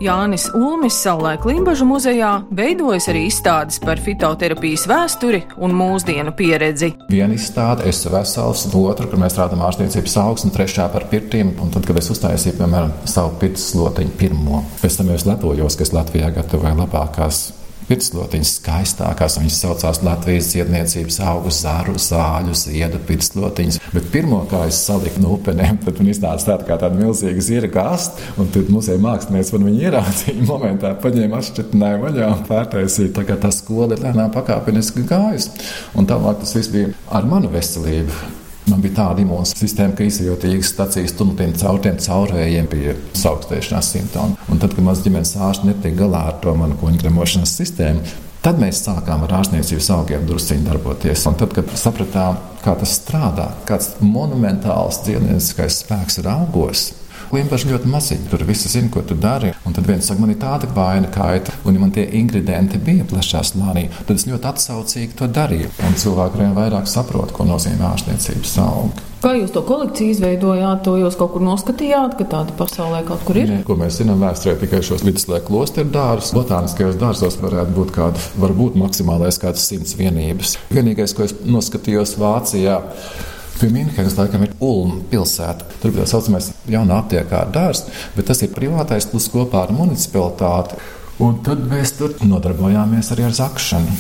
Jānis 0.01 0.47
Ulmis 0.57 0.97
savulaik 0.97 1.45
Limbažu 1.45 1.85
muzejā 1.85 2.31
veidojas 2.57 3.11
arī 3.13 3.27
izstādes 3.29 3.77
par 3.83 4.01
fitoterapijas 4.01 4.87
vēsturi 4.89 5.43
un 5.61 5.75
mūsdienu 5.77 6.33
pieredzi. 6.39 6.95
Viena 7.13 7.37
izstāde, 7.37 7.85
es 7.85 8.01
esmu 8.01 8.15
vesels, 8.15 8.65
otra, 8.81 9.05
kur 9.11 9.21
mēs 9.21 9.37
strādājam 9.37 9.67
ārstniecības 9.69 10.17
augsni, 10.25 10.55
trešā 10.57 10.89
par 10.95 11.05
pirtiem, 11.13 11.53
un 11.61 11.75
tad, 11.75 11.85
kad 11.85 12.01
es 12.01 12.09
uztaisīju, 12.17 12.57
piemēram, 12.63 12.97
savu 13.05 13.37
pirts 13.43 13.69
slotiņu 13.75 14.17
pirmo, 14.17 14.65
pēc 14.81 15.01
tam 15.03 15.13
es 15.13 15.29
lepojos, 15.29 15.77
ka 15.77 15.85
es 15.85 15.93
Latvijā 15.93 16.33
gatavoju 16.33 16.81
labākās 16.81 17.45
pirkslotiņas 17.91 18.55
skaistākās. 18.61 19.39
Viņas 19.41 19.59
saucās 19.65 20.01
Latvijas 20.07 20.51
dziedniecības 20.55 21.21
augu 21.31 21.53
zāru, 21.55 21.97
zāļu, 22.01 22.57
ziedu 22.57 23.01
pirkslotiņas. 23.09 23.81
Bet 23.95 24.11
pirmo, 24.15 24.41
kā 24.51 24.65
es 24.71 24.81
saliku 24.87 25.23
no 25.25 25.35
upenēm, 25.37 25.81
tad 25.85 26.01
man 26.01 26.11
iznāca 26.13 26.53
tāda 26.53 26.69
kā 26.69 26.79
tāda 26.81 27.01
milzīga 27.01 27.45
zirga 27.45 27.87
asta, 27.97 28.31
un 28.41 28.51
tad 28.55 28.71
muzeja 28.73 29.03
mākslinieks 29.03 29.55
man 29.57 29.69
viņu 29.69 29.87
ieraudzīja. 29.89 30.49
Momentā 30.51 30.95
paņēma 31.03 31.41
atšķirtināju 31.41 32.05
vaļā 32.07 32.35
un 32.35 32.45
pārtaisīja. 32.49 33.15
Tā 33.21 33.27
kā 33.29 33.39
tā 33.41 33.53
skola 33.55 33.97
ir 33.97 34.05
lēnām 34.07 34.35
pakāpeniski 34.35 35.07
gājusi. 35.11 35.57
Un 35.99 36.11
tālāk 36.11 36.45
tas 36.45 36.55
viss 36.59 36.73
bija 36.73 36.95
ar 37.11 37.27
manu 37.29 37.51
veselību. 37.53 38.40
Man 38.71 38.83
bija 38.85 39.01
tāda 39.01 39.25
imūnsistēma, 39.25 39.97
ka 39.99 40.07
izjūt 40.07 40.47
īgas 40.47 40.73
stacijas 40.75 41.15
tuneliem 41.19 41.53
caur 41.59 41.81
tiem 41.83 42.01
caurējiem 42.01 42.71
bija 42.71 42.97
saukstēšanās 43.19 43.93
simptomi. 43.97 44.39
Un 44.49 44.63
tad, 44.63 44.77
kad 44.77 44.87
mans 44.87 45.03
ģimenes 45.05 45.37
ārsts 45.43 45.67
netika 45.67 46.05
galā 46.05 46.27
ar 46.31 46.43
to 46.45 46.55
manu 46.59 46.79
koņģremošanas 46.81 47.57
sistēmu, 47.61 48.19
Tad 48.41 48.57
mēs 48.57 48.79
sākām 48.81 49.27
ar 49.27 49.35
ārstniecības 49.37 49.87
augiem 49.93 50.23
druskuļi 50.25 50.63
darboties. 50.65 51.27
Un 51.29 51.35
tad, 51.37 51.51
kad 51.53 51.75
sapratām, 51.77 52.39
kā 52.65 52.73
tas 52.81 52.95
strādā, 52.97 53.51
kāds 53.69 53.91
monumentāls 54.01 55.03
dzīvnieciskais 55.05 55.83
spēks 55.83 56.23
ir 56.23 56.31
augos, 56.33 56.87
Limbaģis 57.31 57.69
ļoti 57.71 57.91
maziņš, 57.91 58.25
tur 58.27 58.43
visi 58.49 58.71
zina, 58.73 58.89
ko 58.91 59.05
tu 59.07 59.15
dari. 59.15 59.53
Un 59.69 59.75
tad 59.77 59.87
viens 59.87 60.09
saka, 60.11 60.19
man 60.19 60.33
ir 60.33 60.41
tāda 60.43 60.67
vaina, 60.75 61.07
kaita, 61.15 61.55
un 61.63 61.77
ja 61.77 61.83
man 61.83 61.93
tie 61.95 62.09
ingredienti 62.19 62.81
bija 62.83 63.07
plašā 63.07 63.45
slānī, 63.47 63.85
tad 64.09 64.17
es 64.17 64.27
ļoti 64.27 64.51
atsaucīgi 64.51 65.15
to 65.21 65.29
darīju. 65.31 65.71
Un 65.87 65.95
cilvēki 66.03 66.43
vien 66.43 66.57
vairāk 66.59 66.91
saprot, 66.91 67.31
ko 67.37 67.47
nozīmē 67.47 67.87
ārstniecības 67.93 68.57
augi. 68.65 69.07
Kā 69.21 69.35
jūs 69.37 69.53
to 69.55 69.61
kolekciju 69.69 70.15
izveidojāt, 70.15 70.83
to 70.83 70.97
jūs 70.97 71.17
kaut 71.21 71.35
kur 71.35 71.43
noskatījāt, 71.45 72.15
ka 72.19 72.27
tāda 72.35 72.55
pasaulē 72.57 73.03
kaut 73.07 73.23
kur 73.29 73.39
ir? 73.39 73.51
Nē, 73.53 73.63
ko 73.69 73.77
mēs 73.79 74.01
zinām 74.01 74.23
vēsturē, 74.25 74.57
tikai 74.63 74.81
šos 74.87 75.05
viduslaiku 75.07 75.53
klosteru 75.53 75.93
dārzus. 75.93 76.33
Botāniskajos 76.35 76.97
dārzos 76.99 77.37
varētu 77.43 77.77
būt 77.77 77.93
kāda, 77.99 78.31
varbūt 78.41 78.81
maksimālais 78.81 79.39
kāds 79.43 79.67
simts 79.71 79.93
vienības. 80.01 80.57
Vienīgais, 80.73 81.13
ko 81.15 81.29
es 81.29 81.37
noskatījos 81.45 82.17
Vācijā, 82.19 82.81
Pie 83.61 83.69
Mīnhenes 83.69 84.15
laikam 84.17 84.47
ir 84.47 84.55
Ulma 84.65 85.03
pilsēta. 85.11 85.67
Tur 85.83 85.93
bija 85.93 86.07
tā 86.07 86.15
saucamais 86.15 86.47
jaunā 86.71 87.03
aptiekā 87.03 87.43
dārsts, 87.53 87.91
bet 88.15 88.31
tas 88.31 88.41
ir 88.41 88.55
privātais 88.55 89.05
plus 89.11 89.27
kopā 89.29 89.67
ar 89.67 89.75
municipalitāti. 89.77 90.79
Un 91.21 91.43
tad 91.45 91.67
mēs 91.69 91.93
tur 91.99 92.15
nodarbojāmies 92.25 93.13
arī 93.13 93.27
ar 93.29 93.37
zakšanu. 93.37 93.99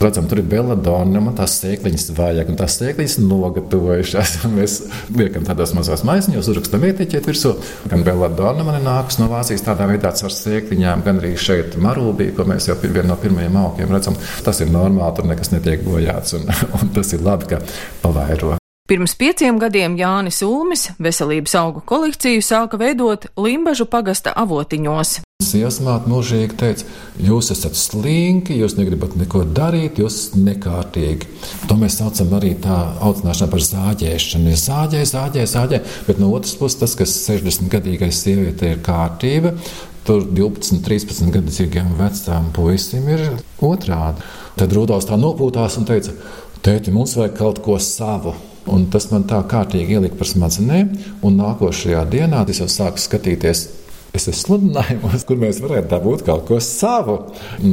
Redzam, 0.00 0.24
tur 0.26 0.40
ir 0.40 0.46
beladona, 0.48 1.20
man 1.22 1.36
tās 1.38 1.58
sēkliņas 1.60 2.08
vajag, 2.16 2.48
un 2.50 2.56
tās 2.58 2.78
sēkliņas 2.80 3.18
nogatavojušās. 3.22 4.32
Mēs 4.56 4.78
liekam 5.14 5.44
tādos 5.46 5.74
mazos 5.76 6.02
maisiņos, 6.08 6.48
uzrakstam 6.50 6.88
etiķeti 6.88 7.30
virsū. 7.30 7.52
Gan 7.92 8.02
beladona 8.08 8.64
man 8.66 8.80
nāks 8.82 9.20
no 9.20 9.28
Vācijas 9.30 9.62
tādā 9.68 9.86
veidā 9.92 10.10
ar 10.10 10.34
sēkliņām, 10.38 11.04
gan 11.06 11.20
arī 11.22 11.36
šeit 11.38 11.76
marūbī, 11.76 12.32
ko 12.34 12.48
mēs 12.48 12.66
jau 12.72 12.78
vienu 12.82 13.12
no 13.12 13.20
pirmajiem 13.20 13.60
aukiem 13.62 13.94
redzam. 13.94 14.18
Tas 14.42 14.64
ir 14.64 14.72
normāli, 14.74 15.14
tur 15.20 15.30
nekas 15.30 15.54
netiek 15.54 15.86
bojāts, 15.86 16.34
un, 16.40 16.50
un 16.80 16.92
tas 16.96 17.14
ir 17.14 17.22
labi, 17.22 17.52
ka 17.52 17.62
pavairo. 18.02 18.56
Pirms 18.90 19.12
pieciem 19.14 19.60
gadiem 19.62 19.94
Jānis 19.94 20.40
Ulmis 20.42 20.88
veselības 20.98 21.52
augu 21.54 21.80
kolekciju 21.86 22.42
sāka 22.42 22.80
veidot 22.80 23.28
Limbažu 23.38 23.86
pagasta 23.86 24.34
avotiņos. 24.36 25.20
Sievasmāte 25.46 26.10
mūžīgi 26.10 26.58
teica, 26.58 26.88
jūs 27.22 27.52
esat 27.54 27.78
slinki, 27.78 28.58
jūs 28.58 28.74
negribat 28.74 29.14
neko 29.20 29.44
darīt, 29.46 30.02
jūs 30.02 30.18
esat 30.18 30.42
nekārtīgi. 30.48 31.30
To 31.70 31.78
mēs 31.78 32.00
saucam 32.02 32.34
arī 32.40 32.56
tā 32.66 32.80
audzināšanu 33.06 33.54
par 33.54 33.64
zāģēšanu. 33.68 34.58
Zāģē, 34.66 35.06
zāģē, 35.14 35.48
zāģē, 35.54 35.82
bet 36.10 36.18
no 36.18 36.34
otras 36.34 36.58
puses 36.58 36.82
tas, 36.82 36.98
kas 36.98 37.16
60 37.30 37.70
gadīgais 37.70 38.18
sieviete 38.26 38.74
ir 38.74 38.84
kārtība, 38.84 39.56
tur 40.04 40.26
12, 40.26 40.82
13 40.82 41.30
gadīgiem 41.38 41.94
vecām 42.02 42.50
puisim 42.52 43.06
ir 43.14 43.28
otrādi. 43.62 44.26
Tad 44.58 44.74
Rudolf 44.74 45.06
tā 45.06 45.22
nopūtās 45.22 45.78
un 45.78 45.86
teica, 45.86 46.18
tēti, 46.66 46.90
mums 46.90 47.14
vajag 47.14 47.38
kaut 47.38 47.62
ko 47.62 47.78
savu. 47.78 48.34
Un 48.70 48.86
tas 48.92 49.08
man 49.10 49.24
tā 49.26 49.40
kārtīgi 49.50 49.96
ielika 49.98 50.20
par 50.20 50.28
smadzenēm, 50.30 50.92
un 51.26 51.38
nākošajā 51.40 52.04
dienā 52.12 52.44
es 52.52 52.62
jau 52.62 52.68
sāku 52.70 53.02
skatīties 53.02 53.68
Es 54.12 54.26
esmu 54.28 54.42
sludinājumos, 54.42 55.22
kur 55.24 55.38
mēs 55.40 55.62
varētu 55.64 55.88
dabūt 55.88 56.22
kaut 56.26 56.42
ko 56.44 56.58
savu. 56.60 57.14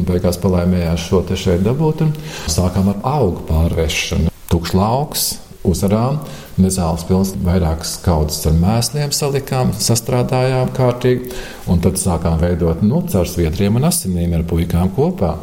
Beigās 0.07 0.39
palaimējās 0.39 1.09
šo 1.09 1.19
te 1.27 1.35
šeit 1.35 1.65
dabūt. 1.65 2.05
Sākām 2.47 2.87
ar 2.93 3.01
augu 3.11 3.43
pārvešanu. 3.49 4.31
Tukšs 4.47 4.75
lauks, 4.79 5.25
uzarām, 5.67 6.21
nezāles 6.63 7.03
pilns, 7.09 7.33
vairākas 7.43 7.97
kaudzes 8.05 8.47
ar 8.47 8.55
mēsliem 8.55 9.11
salikām, 9.15 9.73
sastrādājām 9.75 10.71
kārtīgi, 10.79 11.33
un 11.67 11.83
tad 11.83 11.99
sākām 11.99 12.39
veidot 12.39 12.87
nu, 12.87 13.03
caur 13.11 13.27
sviedriem 13.27 13.75
un 13.75 13.89
asinīm 13.91 14.39
ar 14.39 14.47
puikām 14.47 14.93
kopā. 14.95 15.35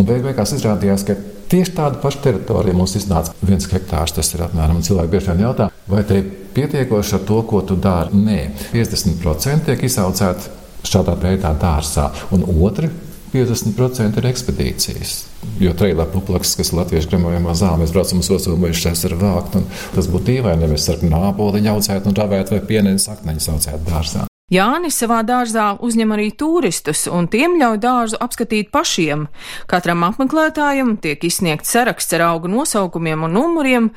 Un 0.00 0.08
beig 0.08 0.24
beigās 0.24 0.56
izrādījās, 0.56 1.04
ka 1.04 1.18
tieši 1.50 1.74
tāda 1.76 2.00
paša 2.02 2.22
teritorija 2.26 2.76
mums 2.76 2.96
iznāca 2.98 3.34
viens 3.42 3.68
hektārs. 3.70 4.14
Tas 4.16 4.32
ir 4.34 4.44
apmēram, 4.46 4.78
un 4.78 4.86
cilvēki 4.86 5.14
bieži 5.14 5.32
vien 5.32 5.44
jautā, 5.46 5.68
vai 5.88 6.04
te 6.08 6.20
ir 6.22 6.30
pietiekoši 6.56 7.18
ar 7.18 7.26
to, 7.28 7.42
ko 7.48 7.62
tu 7.66 7.76
dari? 7.80 8.22
Nē, 8.28 8.38
50% 8.72 9.68
tiek 9.68 9.84
izaudzēti 9.88 10.56
šādā 10.88 11.16
veidā 11.20 11.52
dārzā, 11.58 12.08
un 12.34 12.46
otri 12.62 12.90
50% 13.32 14.20
ir 14.20 14.28
ekspedīcijas. 14.30 15.16
Jo 15.60 15.74
trījā 15.76 16.06
puplaks, 16.12 16.54
kas 16.58 16.72
ir 16.72 16.80
latviešu 16.80 17.12
gremojamā 17.12 17.54
zāle, 17.58 17.82
mēs 17.82 17.92
braucam 17.94 18.22
uz 18.22 18.30
Osulu, 18.38 18.60
viņš 18.64 18.86
šeit 18.86 19.04
ir 19.10 19.18
vākt. 19.20 19.60
Tas 19.96 20.08
būtu 20.08 20.30
dīvaini, 20.32 20.64
ja 20.64 20.72
mēs 20.72 20.88
sarkanā 20.88 21.22
nāboliņu 21.28 21.74
audzētu 21.74 22.10
un 22.10 22.18
ravētu 22.22 22.56
vai 22.56 22.64
pieniņu 22.72 23.04
sakneņu 23.04 23.46
audzētu 23.54 23.88
dārzā. 23.90 24.27
Jānis 24.48 24.96
savā 24.96 25.18
dārzā 25.28 25.74
uzņem 25.84 26.14
arī 26.16 26.30
turistus, 26.32 27.02
un 27.12 27.26
tiem 27.28 27.58
ļauj 27.60 27.80
dārzu 27.82 28.20
apskatīt 28.24 28.70
pašiem. 28.72 29.26
Katram 29.68 30.06
apmeklētājam 30.08 30.94
tiek 31.04 31.26
izsniegts 31.28 31.74
saraksts 31.76 32.16
ar 32.16 32.24
augu 32.30 32.48
nosaukumiem 32.48 33.28
un 33.28 33.36
numuriem, 33.36 33.90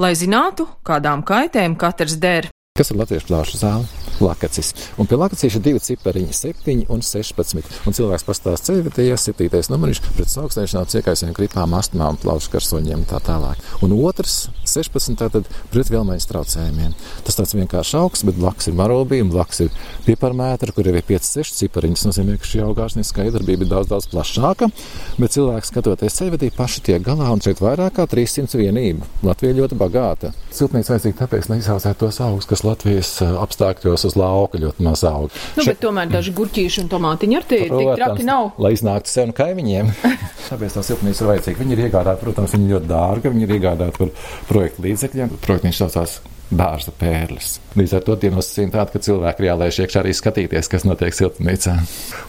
lai 0.00 0.14
zinātu, 0.16 0.64
kādām 0.80 1.26
kaitēm 1.28 1.76
katrs 1.76 2.16
der. 2.24 2.48
Kas 2.78 2.92
ir 2.92 3.00
latviešu 3.00 3.26
plāšu 3.26 3.58
zāle? 3.58 3.86
Lakacis. 4.22 4.72
Un 4.98 5.06
pie 5.10 5.16
lakacīs 5.18 5.56
ir 5.58 5.62
divi 5.62 5.80
cipariņi, 5.82 6.34
7 6.34 6.84
un 6.94 7.02
16. 7.02 7.70
Un 7.86 7.94
cilvēks 7.94 8.26
pastāsta 8.26 8.72
ceļvedējā 8.72 9.16
7. 9.18 9.60
numuriņš 9.72 10.00
pret 10.16 10.34
augstnēšanām, 10.42 10.86
ciekaisiem 10.90 11.34
gripām, 11.34 11.74
astmām, 11.78 12.18
plaušu 12.22 12.52
karsoņiem 12.52 13.02
un 13.02 13.06
tā 13.10 13.18
tālāk. 13.22 13.62
Un 13.82 13.94
otrs 13.96 14.48
16. 14.62 15.14
tātad 15.18 15.50
pret 15.72 15.90
vielmaiņas 15.90 16.28
traucējumiem. 16.30 16.94
Tas 17.26 17.38
tāds 17.38 17.54
vienkārši 17.58 17.98
augsts, 17.98 18.26
bet 18.26 18.38
blakus 18.38 18.70
ir 18.70 18.78
marobija 18.78 19.26
un 19.26 19.30
blakus 19.34 19.62
ir 19.66 19.74
piparmētra, 20.06 20.74
kur 20.74 20.90
ir 20.90 20.98
5-6 20.98 21.58
cipariņi. 21.62 21.98
Tas 21.98 22.08
nozīmē, 22.10 22.38
ka 22.38 22.50
šī 22.50 22.62
augārsniskā 22.66 23.26
iedarbība 23.26 23.66
ir 23.66 23.72
daudz, 23.74 23.90
daudz 23.90 24.10
plašāka, 24.10 24.70
bet 25.18 25.34
cilvēks 25.34 25.72
skatoties 25.74 26.18
ceļvedī 26.18 26.50
paši 26.54 26.84
tiek 26.90 27.06
galā 27.06 27.30
un 27.34 27.42
šeit 27.42 27.62
vairāk 27.62 27.98
kā 27.98 28.06
300 28.10 28.62
vienību. 28.62 29.06
Latvija 29.26 29.60
ļoti 29.62 29.78
bagāta. 29.78 30.34
Siltnīca 30.54 30.94
vajadzīga 30.94 31.22
tāpēc, 31.24 31.50
lai 31.50 31.60
izaudzētu 31.62 32.06
tos 32.06 32.20
augus, 32.24 32.48
kas 32.50 32.64
Latvijas 32.68 33.10
apstākļos 33.26 34.06
uz 34.08 34.16
lauka 34.18 34.60
ļoti 34.62 34.86
maz 34.86 35.04
aug. 35.08 35.34
Nu, 35.58 35.66
bet 35.66 35.80
tomēr 35.82 36.10
daži 36.12 36.34
gurķīši 36.38 36.84
un 36.84 36.90
tomātiņi 36.92 37.38
ar 37.40 37.46
tie 37.48 37.60
tik 37.66 37.92
traki 37.98 38.26
nav. 38.28 38.52
Lai 38.62 38.74
iznāktu 38.76 39.12
sev 39.12 39.30
un 39.30 39.36
kaimiņiem. 39.38 39.92
Tāpēc 40.48 40.78
tā 40.78 40.86
siltumnīca 40.86 41.24
ir 41.24 41.32
vajadzīga. 41.32 41.62
Viņi 41.64 41.76
ir 41.76 41.84
iegādāti, 41.88 42.24
protams, 42.24 42.56
viņi 42.56 42.74
ļoti 42.74 42.90
dārga, 42.90 43.34
viņi 43.34 43.48
ir 43.48 43.54
iegādāti 43.58 44.02
par 44.02 44.34
projektu 44.48 44.86
līdzekļiem. 44.88 45.38
Projekts 45.44 45.82
saucās 45.82 46.18
dārza 46.50 46.92
pērles. 46.96 47.58
Līdz 47.76 47.94
ar 47.98 48.04
to 48.06 48.14
tie 48.20 48.30
nosacījumi 48.32 48.72
tādi, 48.72 48.92
ka 48.94 49.02
cilvēki 49.04 49.42
ir 49.42 49.48
jālaiž 49.50 49.78
iekšā 49.84 50.00
arī 50.00 50.14
skatīties, 50.16 50.70
kas 50.72 50.86
notiek 50.88 51.14
siltumnīcā. 51.14 51.74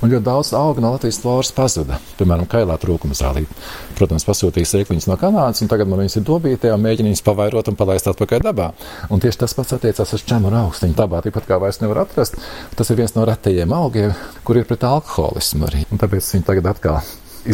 Un 0.04 0.12
ļoti 0.12 0.26
daudz 0.26 0.52
auga 0.60 0.84
no 0.84 0.92
Latvijas 0.94 1.22
floras 1.24 1.52
pazuda. 1.56 2.00
Piemēram, 2.20 2.48
kailā 2.52 2.76
trūkuma 2.82 3.16
zālīte. 3.18 3.56
Protams, 3.98 4.28
pasūtīja 4.28 4.72
sēkliņas 4.74 5.08
no 5.10 5.18
Kanādas, 5.22 5.64
un 5.64 5.72
tagad 5.72 5.90
man 5.92 6.04
viņas 6.04 6.20
ir 6.20 6.28
dobītē 6.28 6.74
un 6.76 6.84
mēģina 6.84 7.14
viņas 7.14 7.26
pavairot 7.30 7.72
un 7.72 7.80
palaist 7.80 8.12
atpakaļ 8.12 8.44
dabā. 8.50 8.70
Un 9.10 9.24
tieši 9.24 9.44
tas 9.46 9.56
pats 9.56 9.78
attiecās 9.80 10.14
uz 10.18 10.28
čemuru 10.28 10.60
augstu. 10.66 10.90
Viņa 10.90 11.00
dabā 11.00 11.24
tāpat 11.26 11.48
kā 11.48 11.62
vairs 11.64 11.80
nevar 11.84 12.04
atrast. 12.04 12.38
Tas 12.76 12.92
ir 12.92 13.00
viens 13.00 13.16
no 13.16 13.26
retajiem 13.30 13.74
augiem, 13.76 14.14
kur 14.44 14.60
ir 14.60 14.68
pret 14.70 14.84
alkoholismu 14.88 15.72
arī. 15.72 15.88
Un 15.90 16.02
tāpēc 16.02 16.36
viņi 16.36 16.48
tagad 16.52 16.72
atkal 16.76 17.02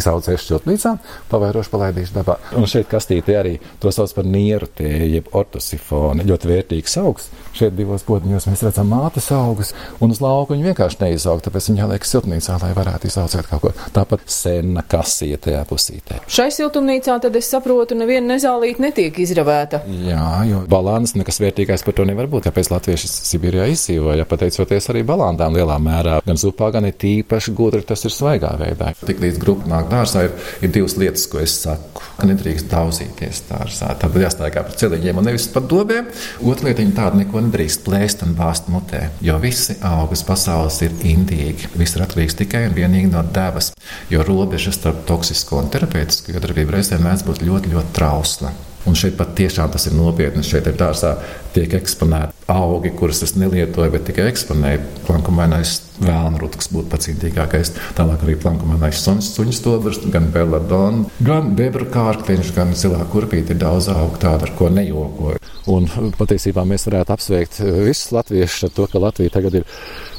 izaudzējuši 0.00 0.46
šķiltnīcā, 0.46 0.92
pavairoši 1.30 1.72
palaidījuši 1.72 2.16
dabā. 2.16 2.38
Un 2.58 2.68
šeit 2.70 2.88
kastīte 2.90 3.36
arī 3.38 3.56
to 3.82 3.92
sauc 3.94 4.12
par 4.16 4.28
nieru 4.28 4.68
tēju, 4.78 5.10
jeb 5.16 5.30
ortosifonu. 5.36 6.26
Ļoti 6.26 6.52
vērtīgs 6.52 6.98
augs. 7.02 7.30
Šeit 7.56 7.72
divos 7.72 8.02
podziņos 8.04 8.46
mēs 8.50 8.62
redzam 8.66 8.90
mātes 8.92 9.30
augus, 9.32 9.70
un 10.04 10.12
uz 10.12 10.20
lauka 10.20 10.52
viņi 10.52 10.66
vienkārši 10.68 10.98
neizaug, 11.00 11.40
tāpēc 11.44 11.70
viņi 11.70 11.80
jāliek 11.80 12.04
siltumnīcā, 12.04 12.58
lai 12.60 12.72
varētu 12.76 13.08
izaudzēt 13.08 13.48
kaut 13.48 13.62
ko. 13.62 13.72
Tāpat 13.96 14.26
sena 14.28 14.84
kasīte 14.84 15.46
tajā 15.46 15.62
pusītē. 15.70 16.20
Šai 16.28 16.50
siltumnīcā 16.52 17.16
tad 17.24 17.38
es 17.40 17.48
saprotu, 17.48 17.96
neviena 17.96 18.34
nezālīte 18.34 18.84
netiek 18.84 19.20
izravēta. 19.24 19.80
Jā, 20.04 20.26
jo 20.50 20.60
balāns 20.68 21.16
nekas 21.16 21.40
vērtīgais 21.40 21.84
par 21.86 21.96
to 21.96 22.04
nevar 22.08 22.28
būt. 22.28 22.50
Kāpēc 22.50 22.70
latvieši 22.74 23.08
Sibīrijā 23.14 23.70
izdzīvoja, 23.72 24.28
pateicoties 24.28 24.90
arī 24.92 25.06
balāndām 25.08 25.56
lielā 25.56 25.78
mērā. 25.82 26.18
Gan 26.26 26.40
zupā, 26.40 26.68
gan 26.74 26.90
ir 26.90 26.98
tīpaši 27.00 27.56
gudri 27.56 27.86
tas 27.88 28.04
ir 28.04 28.12
svaigā 28.12 28.52
veidā. 28.60 28.92
Tik 29.00 29.24
līdz 29.24 29.40
grupa 29.42 29.70
nāk 29.72 29.88
dārzā, 29.92 30.26
ir, 30.28 30.36
ir 30.60 30.74
divas 30.76 30.98
lietas, 31.00 31.24
ko 31.32 31.40
es 31.40 31.56
saku. 31.64 32.04
Ka 32.16 32.28
nedrīkst 32.28 32.70
daudzīties 32.72 33.42
dārzā. 33.50 33.90
Tad 34.00 34.14
jāstaigā 34.16 34.62
pa 34.64 34.76
celiņiem 34.80 35.20
un 35.20 35.28
nevis 35.28 35.48
pa 35.52 35.60
dobiem. 35.60 36.08
Otra 36.44 36.70
lieta- 36.70 36.86
tāda 37.00 37.20
neko 37.20 37.42
nedrīkst 37.46 37.84
plēst 37.86 38.22
un 38.26 38.34
bāzt 38.38 38.70
mutē, 38.72 39.06
jo 39.24 39.38
visi 39.42 39.78
augas 39.86 40.24
pasaules 40.26 40.78
ir 40.84 40.94
indīgi. 41.06 41.72
Viss 41.78 41.96
ir 41.96 42.04
atkarīgs 42.06 42.38
tikai 42.42 42.66
un 42.68 42.76
vienīgi 42.76 43.10
no 43.12 43.24
devas, 43.24 43.72
jo 44.12 44.24
robeža 44.26 44.74
starp 44.74 45.04
toksisko 45.08 45.62
un 45.62 45.70
terapeitisko 45.72 46.36
darbību 46.42 46.76
reizēm 46.76 47.06
mēdz 47.06 47.26
būt 47.26 47.44
ļoti, 47.46 47.74
ļoti 47.74 47.94
trausla. 47.96 48.52
Un 48.86 48.94
šeit 48.98 49.16
pat 49.18 49.34
tiešām 49.38 49.72
tas 49.74 49.88
ir 49.88 49.96
nopietni. 49.98 50.44
Šeit 50.46 50.68
ir 50.70 50.76
dārzā 50.78 51.16
tiek 51.56 51.72
eksponēti 51.78 52.46
augi, 52.52 52.92
kurus 52.94 53.22
es 53.26 53.34
nelietoju, 53.38 53.90
bet 53.94 54.06
tikai 54.06 54.28
eksponēju. 54.30 54.84
Plankumainais 55.08 55.74
vēlna 55.98 56.38
rutks 56.40 56.70
būtu 56.72 56.90
pats 56.92 57.10
indīgākais. 57.10 57.72
Tālāk 57.98 58.22
arī 58.26 58.36
plankumainais 58.42 59.02
suņu 59.02 59.54
stobrs, 59.56 60.00
gan 60.12 60.30
belladona, 60.34 61.06
gan 61.26 61.54
bebra 61.58 61.88
kārkliņš, 61.92 62.52
gan 62.56 62.74
zilā 62.78 63.02
kurpīte 63.12 63.56
ir 63.56 63.62
daudz 63.62 63.90
augu 63.92 64.20
tādu, 64.22 64.46
ar 64.46 64.54
ko 64.58 64.70
nejokoju. 64.72 65.42
Un 65.66 65.88
patiesībā 66.14 66.62
mēs 66.68 66.86
varētu 66.86 67.16
apsveikt 67.16 67.58
visus 67.64 68.12
latviešus 68.14 68.68
ar 68.68 68.76
to, 68.76 68.86
ka 68.92 69.02
Latvija 69.02 69.34
tagad 69.34 69.62
ir 69.62 69.66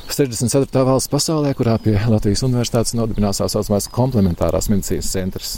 64. 0.08 0.86
valsts 0.88 1.10
pasaulē, 1.12 1.52
kurā 1.58 1.74
pie 1.84 1.98
Latvijas 2.08 2.42
Universitātes 2.46 2.94
nodibinās 2.96 3.42
tā 3.42 3.48
saucamais 3.52 3.90
komplementārās 3.92 4.70
medicīnas 4.72 5.10
centrs. 5.12 5.50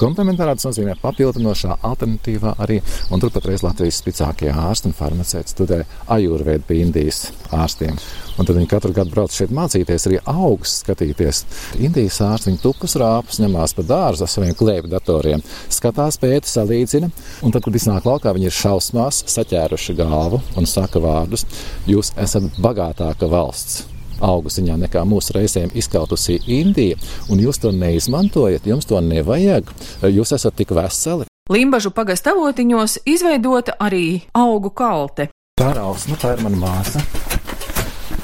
Komplementārā 0.00 0.56
tas 0.58 0.66
nozīmē 0.66 0.96
papildinošā 1.00 1.76
alternatīvā 1.86 2.56
arī, 2.64 2.80
un 3.14 3.22
turpat 3.22 3.46
reiz 3.46 3.62
Latvijas 3.62 4.00
spēcīgākie 4.02 4.50
ārsti 4.50 4.90
un 4.90 4.96
farmaceiti 4.98 5.54
studē 5.54 5.78
ajurveidu 6.16 6.66
pie 6.66 6.80
Indijas 6.82 7.28
ārstiem. 7.54 8.00
Un 8.40 8.48
tad 8.48 8.58
viņi 8.58 8.70
katru 8.72 8.90
gadu 8.96 9.14
brauc 9.14 9.36
šeit 9.36 9.54
mācīties, 9.54 10.08
arī 10.10 10.18
augus 10.26 10.80
skatīties. 10.82 11.44
Indijas 11.78 12.18
ārsti 12.26 12.50
viņu 12.50 12.62
tupus 12.64 12.98
rāpus 13.00 13.38
ņemās 13.44 13.76
pa 13.78 13.86
dārzu 13.86 14.26
ar 14.26 14.34
saviem 14.34 14.58
klēpju 14.58 14.92
datoriem, 14.96 15.46
skatās 15.70 16.18
pēti, 16.22 16.50
salīdzina, 16.50 17.12
un 17.46 17.54
tad, 17.54 17.62
kad 17.62 17.78
iznāk 17.78 18.08
laukā, 18.08 18.34
viņi 18.34 18.50
ir 18.50 18.58
šausmās, 18.58 19.22
saķēruši 19.36 19.96
galvu 20.02 20.42
un 20.58 20.68
saka 20.68 21.00
vārdus: 21.02 21.46
Jūs 21.86 22.14
esat 22.18 22.50
bagātāka 22.58 23.30
valsts 23.30 23.91
augu 24.22 24.52
ziņā 24.52 24.78
nekā 24.86 25.02
mūsu 25.08 25.36
reizēm 25.36 25.74
izkautusī 25.78 26.38
Indija, 26.46 26.98
un 27.30 27.42
jūs 27.42 27.60
to 27.62 27.72
neizmantojat, 27.74 28.66
jums 28.66 28.88
to 28.88 29.00
nevajag, 29.02 29.68
jūs 30.06 30.34
esat 30.38 30.56
tik 30.58 30.74
veseli. 30.76 31.28
Limbažu 31.52 31.90
pagastavotiņos 31.90 33.00
izveidota 33.10 33.74
arī 33.82 34.22
augu 34.38 34.70
kalte. 34.70 35.28
Tā 35.58 35.72
ir 35.74 35.80
augs, 35.82 36.06
nu 36.08 36.16
tā 36.16 36.36
ir 36.36 36.44
mana 36.46 36.60
māsa. 36.60 37.02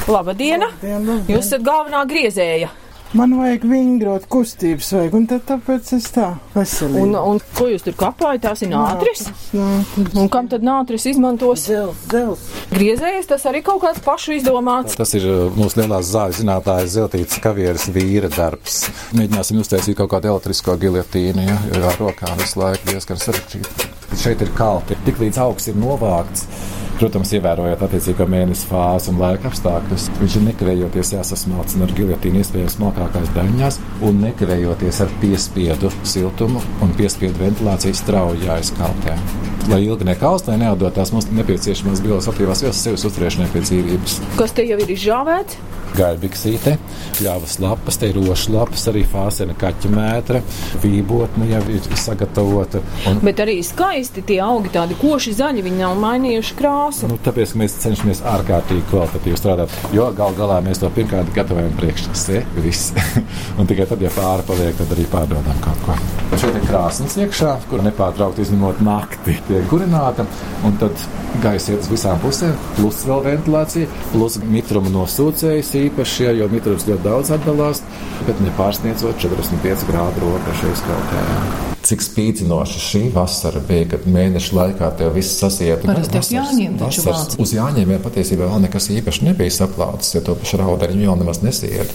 Labadiena! 0.08 0.70
Labdien, 0.72 1.26
jūs 1.28 1.50
esat 1.50 1.66
galvenā 1.66 2.06
griezēja. 2.08 2.70
Man 3.16 3.32
vajag 3.38 3.62
vingrot, 3.64 4.26
kustības 4.28 4.90
vajag, 4.92 5.14
un 5.16 5.26
tad 5.30 5.44
tāpēc 5.48 5.86
es 5.96 6.10
tā 6.12 6.26
veselīgi. 6.52 7.06
Un, 7.06 7.14
un 7.16 7.38
ko 7.56 7.70
jūs 7.70 7.86
tur 7.86 7.94
kapājat? 7.96 8.42
Tās 8.44 8.64
ir 8.66 8.68
nātris? 8.74 9.22
Nātris. 9.56 10.10
Un 10.20 10.28
kam 10.32 10.50
tad 10.52 10.66
nātris 10.66 11.06
izmantos? 11.08 11.64
Dzels, 11.64 12.02
dzels. 12.12 12.42
Griezējies, 12.74 13.30
tas 13.30 13.46
arī 13.48 13.62
kaut 13.64 13.80
kāds 13.86 14.02
pašu 14.04 14.36
izdomāts. 14.36 14.98
Tas 15.00 15.14
ir 15.16 15.24
uh, 15.24 15.38
mūsu 15.56 15.80
lielās 15.80 16.10
zāļu 16.12 16.36
zinātājas 16.42 16.98
Zeltītas 16.98 17.40
kavieres 17.44 17.88
vīra 17.96 18.28
darbs. 18.34 18.82
Mēģināsim 19.16 19.62
uztaisīt 19.64 19.96
kaut 19.96 20.12
kādu 20.12 20.34
elektrisko 20.34 20.76
giljotīnu, 20.84 21.48
ja, 21.48 21.56
jo 21.72 21.94
rokā 22.02 22.36
visu 22.42 22.60
laiku 22.60 22.92
diezgan 22.92 23.24
sarežģīti. 23.24 23.88
Šeit 24.20 24.44
ir 24.44 24.52
kalti. 24.58 25.00
Tiklīdz 25.08 25.40
augs 25.40 25.70
ir 25.72 25.80
novākts, 25.80 26.44
Protams, 26.98 27.30
ievērojot 27.36 27.82
attiecīgo 27.86 28.24
mēnesi 28.26 28.66
fāzi 28.66 29.12
un 29.12 29.20
laika 29.22 29.52
apstākļus, 29.52 30.08
viņš 30.18 30.36
ir 30.40 30.42
nekavējoties 30.48 31.12
jāsasmalcina 31.14 31.86
ar 31.86 31.92
giljotīnu 31.94 32.40
iespējams 32.40 32.74
smalkākās 32.74 33.30
daļās 33.36 33.78
un 34.08 34.18
nekavējoties 34.24 34.98
ar 35.04 35.14
piespiedu 35.22 35.92
siltumu 36.02 36.58
un 36.82 36.96
piespiedu 36.98 37.38
ventilāciju 37.38 37.94
strauji 38.00 38.48
jāizkaltē. 38.48 39.14
Lai 39.70 39.82
ilgi 39.86 40.10
nekalst, 40.10 40.50
lai 40.50 40.58
neaudotās 40.64 41.14
mums 41.14 41.30
nepieciešamās 41.38 42.02
bioloģiskās 42.02 42.64
vielas 42.66 42.82
sevis 42.82 43.06
uzturēšanai 43.06 43.50
pie 43.54 43.62
dzīvības. 43.68 44.18
Kas 44.40 44.58
te 44.58 44.66
jau 44.66 44.82
ir 44.82 44.96
izžāvēts? 44.96 45.77
Gaļbiksīte, 45.96 46.74
ļāvas 47.24 47.58
lapas, 47.62 47.98
te 48.00 48.10
ir 48.10 48.18
rošas 48.18 48.50
lapas, 48.52 48.86
arī 48.90 49.04
fāsena 49.08 49.56
kaķa 49.58 49.90
mētra, 49.92 50.42
vībotne 50.82 51.48
jau 51.50 51.62
ir 51.72 51.88
sagatavota. 51.98 52.82
Un... 53.10 53.22
Bet 53.24 53.42
arī 53.44 53.58
skaisti 53.66 54.24
tie 54.28 54.40
augi 54.44 54.72
tādi 54.74 54.98
koši 54.98 55.34
zaļi, 55.38 55.64
viņi 55.66 55.82
nav 55.82 55.96
mainījuši 56.02 56.58
krāsu. 56.58 57.10
Nu, 57.10 57.18
tāpēc 57.24 57.54
mēs 57.58 57.78
cenšamies 57.84 58.22
ārkārtīgi 58.34 58.86
kvalitatīvi 58.90 59.40
strādāt, 59.40 59.74
jo 59.94 60.08
gal 60.18 60.36
galā 60.38 60.60
mēs 60.64 60.82
to 60.82 60.90
pirmkārt 60.94 61.32
gatavojam 61.36 61.74
priekšsē, 61.80 62.42
viss. 62.64 62.92
un 63.58 63.68
tikai 63.68 63.88
tad, 63.90 64.02
ja 64.04 64.12
pāri 64.14 64.46
paliek, 64.48 64.76
tad 64.78 64.96
arī 64.96 65.06
pārdodam 65.12 65.62
kaut 65.64 65.86
ko. 65.86 65.98
Šeit 66.38 66.54
ir 66.54 66.66
krāsnes 66.68 67.16
iekšā, 67.24 67.54
kur 67.70 67.82
nepārtraukti 67.86 68.44
izņemot 68.44 68.82
nakti 68.84 69.38
tiek 69.48 69.66
kurināta, 69.70 70.26
un 70.66 70.76
tad 70.80 71.06
gaisa 71.42 71.74
iet 71.74 71.84
uz 71.84 71.90
visām 71.92 72.18
pusēm, 72.22 72.54
plus 72.78 73.02
vēl 73.08 73.24
ventilācija, 73.26 73.88
plus 74.12 74.38
mitruma 74.48 74.90
nosūcējs 74.92 75.74
īpaši, 75.86 76.26
ja, 76.26 76.34
jo 76.42 76.50
mitrums 76.52 76.86
ļoti 76.88 77.04
daudz 77.04 77.32
atdalās, 77.36 77.82
bet 78.26 78.40
nepārsniedzot 78.44 79.18
45 79.22 79.88
grādu 79.88 80.24
robežu 80.24 80.72
izkautējā. 80.74 81.40
Cik 81.88 82.02
spīdzinoša 82.04 82.80
šī 82.82 83.00
vasara 83.14 83.60
bija, 83.64 83.86
kad 83.94 84.06
mēneša 84.10 84.56
laikā 84.56 84.88
tev 84.98 85.14
viss 85.14 85.38
sasiet. 85.40 85.84
Parasti 85.86 86.18
jau 86.18 86.42
jāņem 86.42 86.74
taču 86.80 87.04
vāc. 87.06 87.36
Uz 87.40 87.52
jāņemiem 87.54 88.02
patiesībā 88.04 88.48
vēl 88.50 88.64
nekas 88.66 88.90
īpaši 88.92 89.28
nebija 89.28 89.54
saplācis, 89.54 90.16
ja 90.18 90.22
to 90.26 90.34
pašu 90.40 90.60
raudaļu 90.60 91.06
jau 91.06 91.14
nemaz 91.20 91.40
nesiet. 91.44 91.94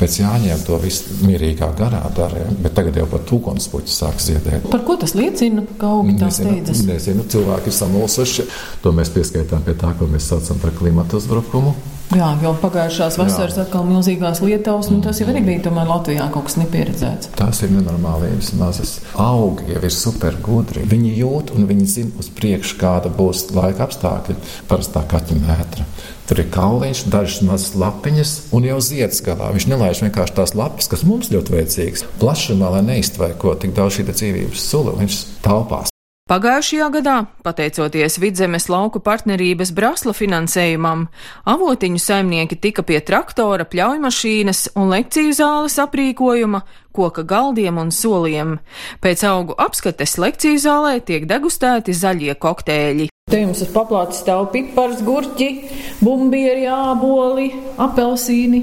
Pēc 0.00 0.18
jāņem 0.20 0.64
to 0.66 0.80
visu 0.82 1.20
mierīgā 1.24 1.70
garā 1.78 2.02
darīja, 2.16 2.50
bet 2.60 2.74
tagad 2.76 2.98
jau 3.00 3.06
pat 3.14 3.24
tūkonspuķi 3.30 3.94
sāk 3.94 4.20
ziedēt. 4.20 4.66
Par 4.74 4.84
ko 4.84 4.98
tas 5.00 5.14
liecina, 5.16 5.64
ka 5.80 5.94
augi 5.94 6.18
tā 6.20 6.28
steidzas? 6.34 6.84
Nezinu, 6.90 7.24
cilvēki 7.30 7.72
ir 7.72 7.78
samulsuši. 7.78 8.48
To 8.84 8.92
mēs 8.96 9.14
pieskaitām 9.14 9.64
pie 9.64 9.78
tā, 9.78 9.94
ko 9.96 10.10
mēs 10.10 10.28
saucam 10.34 10.60
par 10.60 10.74
klimatu 10.76 11.22
uzbrukumu. 11.22 11.72
Jā, 12.10 12.32
jau 12.42 12.50
pagājušās 12.58 13.14
vasaras 13.20 13.54
Jā. 13.54 13.64
atkal 13.68 13.84
milzīgās 13.86 14.40
lietaus, 14.42 14.88
nu 14.90 14.98
tas 15.04 15.20
jau 15.20 15.28
arī 15.30 15.44
bija 15.46 15.62
tomēr 15.68 15.86
Latvijā 15.86 16.24
kaut 16.34 16.48
kas 16.48 16.56
nepieredzēts. 16.58 17.30
Tās 17.38 17.60
ir 17.62 17.70
nenormālības 17.70 18.48
mazas. 18.58 18.96
Augi 19.14 19.68
jau 19.70 19.82
ir 19.86 19.94
super 19.94 20.34
gudri. 20.42 20.82
Viņi 20.90 21.12
jūt 21.20 21.52
un 21.54 21.68
viņi 21.70 21.86
zina 21.92 22.18
uz 22.18 22.26
priekšu, 22.34 22.80
kāda 22.80 23.12
būs 23.14 23.44
laika 23.54 23.86
apstākļi. 23.86 24.34
Parastā 24.66 25.04
kaķa 25.06 25.38
mētra. 25.38 25.86
Tur 26.26 26.42
ir 26.42 26.50
kauliņš, 26.50 27.04
dažas 27.14 27.44
mazas 27.46 27.78
lapiņas 27.78 28.34
un 28.58 28.66
jau 28.66 28.80
zieds 28.82 29.22
galā. 29.26 29.52
Viņš 29.54 29.68
nelaiž 29.70 30.02
vienkārši 30.08 30.36
tās 30.40 30.56
lapas, 30.58 30.90
kas 30.90 31.06
mums 31.06 31.30
ļoti 31.30 31.54
vajadzīgas. 31.60 32.04
Plašumā, 32.18 32.74
lai 32.74 32.82
neiztvaiko 32.90 33.54
tik 33.62 33.78
daudz 33.78 34.00
šī 34.00 34.10
dzīvības 34.10 34.66
sula, 34.66 34.98
viņš 34.98 35.22
taupās. 35.46 35.94
Pagājušajā 36.30 36.86
gadā, 36.94 37.14
pateicoties 37.42 38.20
Vidzemes 38.22 38.68
lauku 38.70 39.00
partnerības 39.02 39.72
brasla 39.74 40.12
finansējumam, 40.14 41.08
avotiņu 41.50 41.98
saimnieki 41.98 42.54
tika 42.54 42.84
pie 42.86 43.00
traktora, 43.02 43.66
pļaujmašīnas 43.66 44.68
un 44.78 44.92
lekciju 44.92 45.34
zāles 45.34 45.80
aprīkojuma, 45.82 46.62
koka 46.94 47.26
galdiem 47.26 47.82
un 47.82 47.90
soliem. 47.90 48.60
Pēc 49.02 49.26
augu 49.26 49.58
apskates 49.58 50.14
lekciju 50.22 50.62
zālē 50.62 50.94
tiek 51.02 51.26
degustēti 51.26 51.98
zaļie 51.98 52.38
kokteļi. 52.38 53.10
Te 53.26 53.42
jums 53.42 53.66
uz 53.66 53.74
paplātes 53.74 54.22
stāv 54.22 54.52
pipars, 54.54 55.02
gurķi, 55.02 55.50
bumbieri, 55.98 56.70
āboli, 56.70 57.50
apelsīni. 57.74 58.62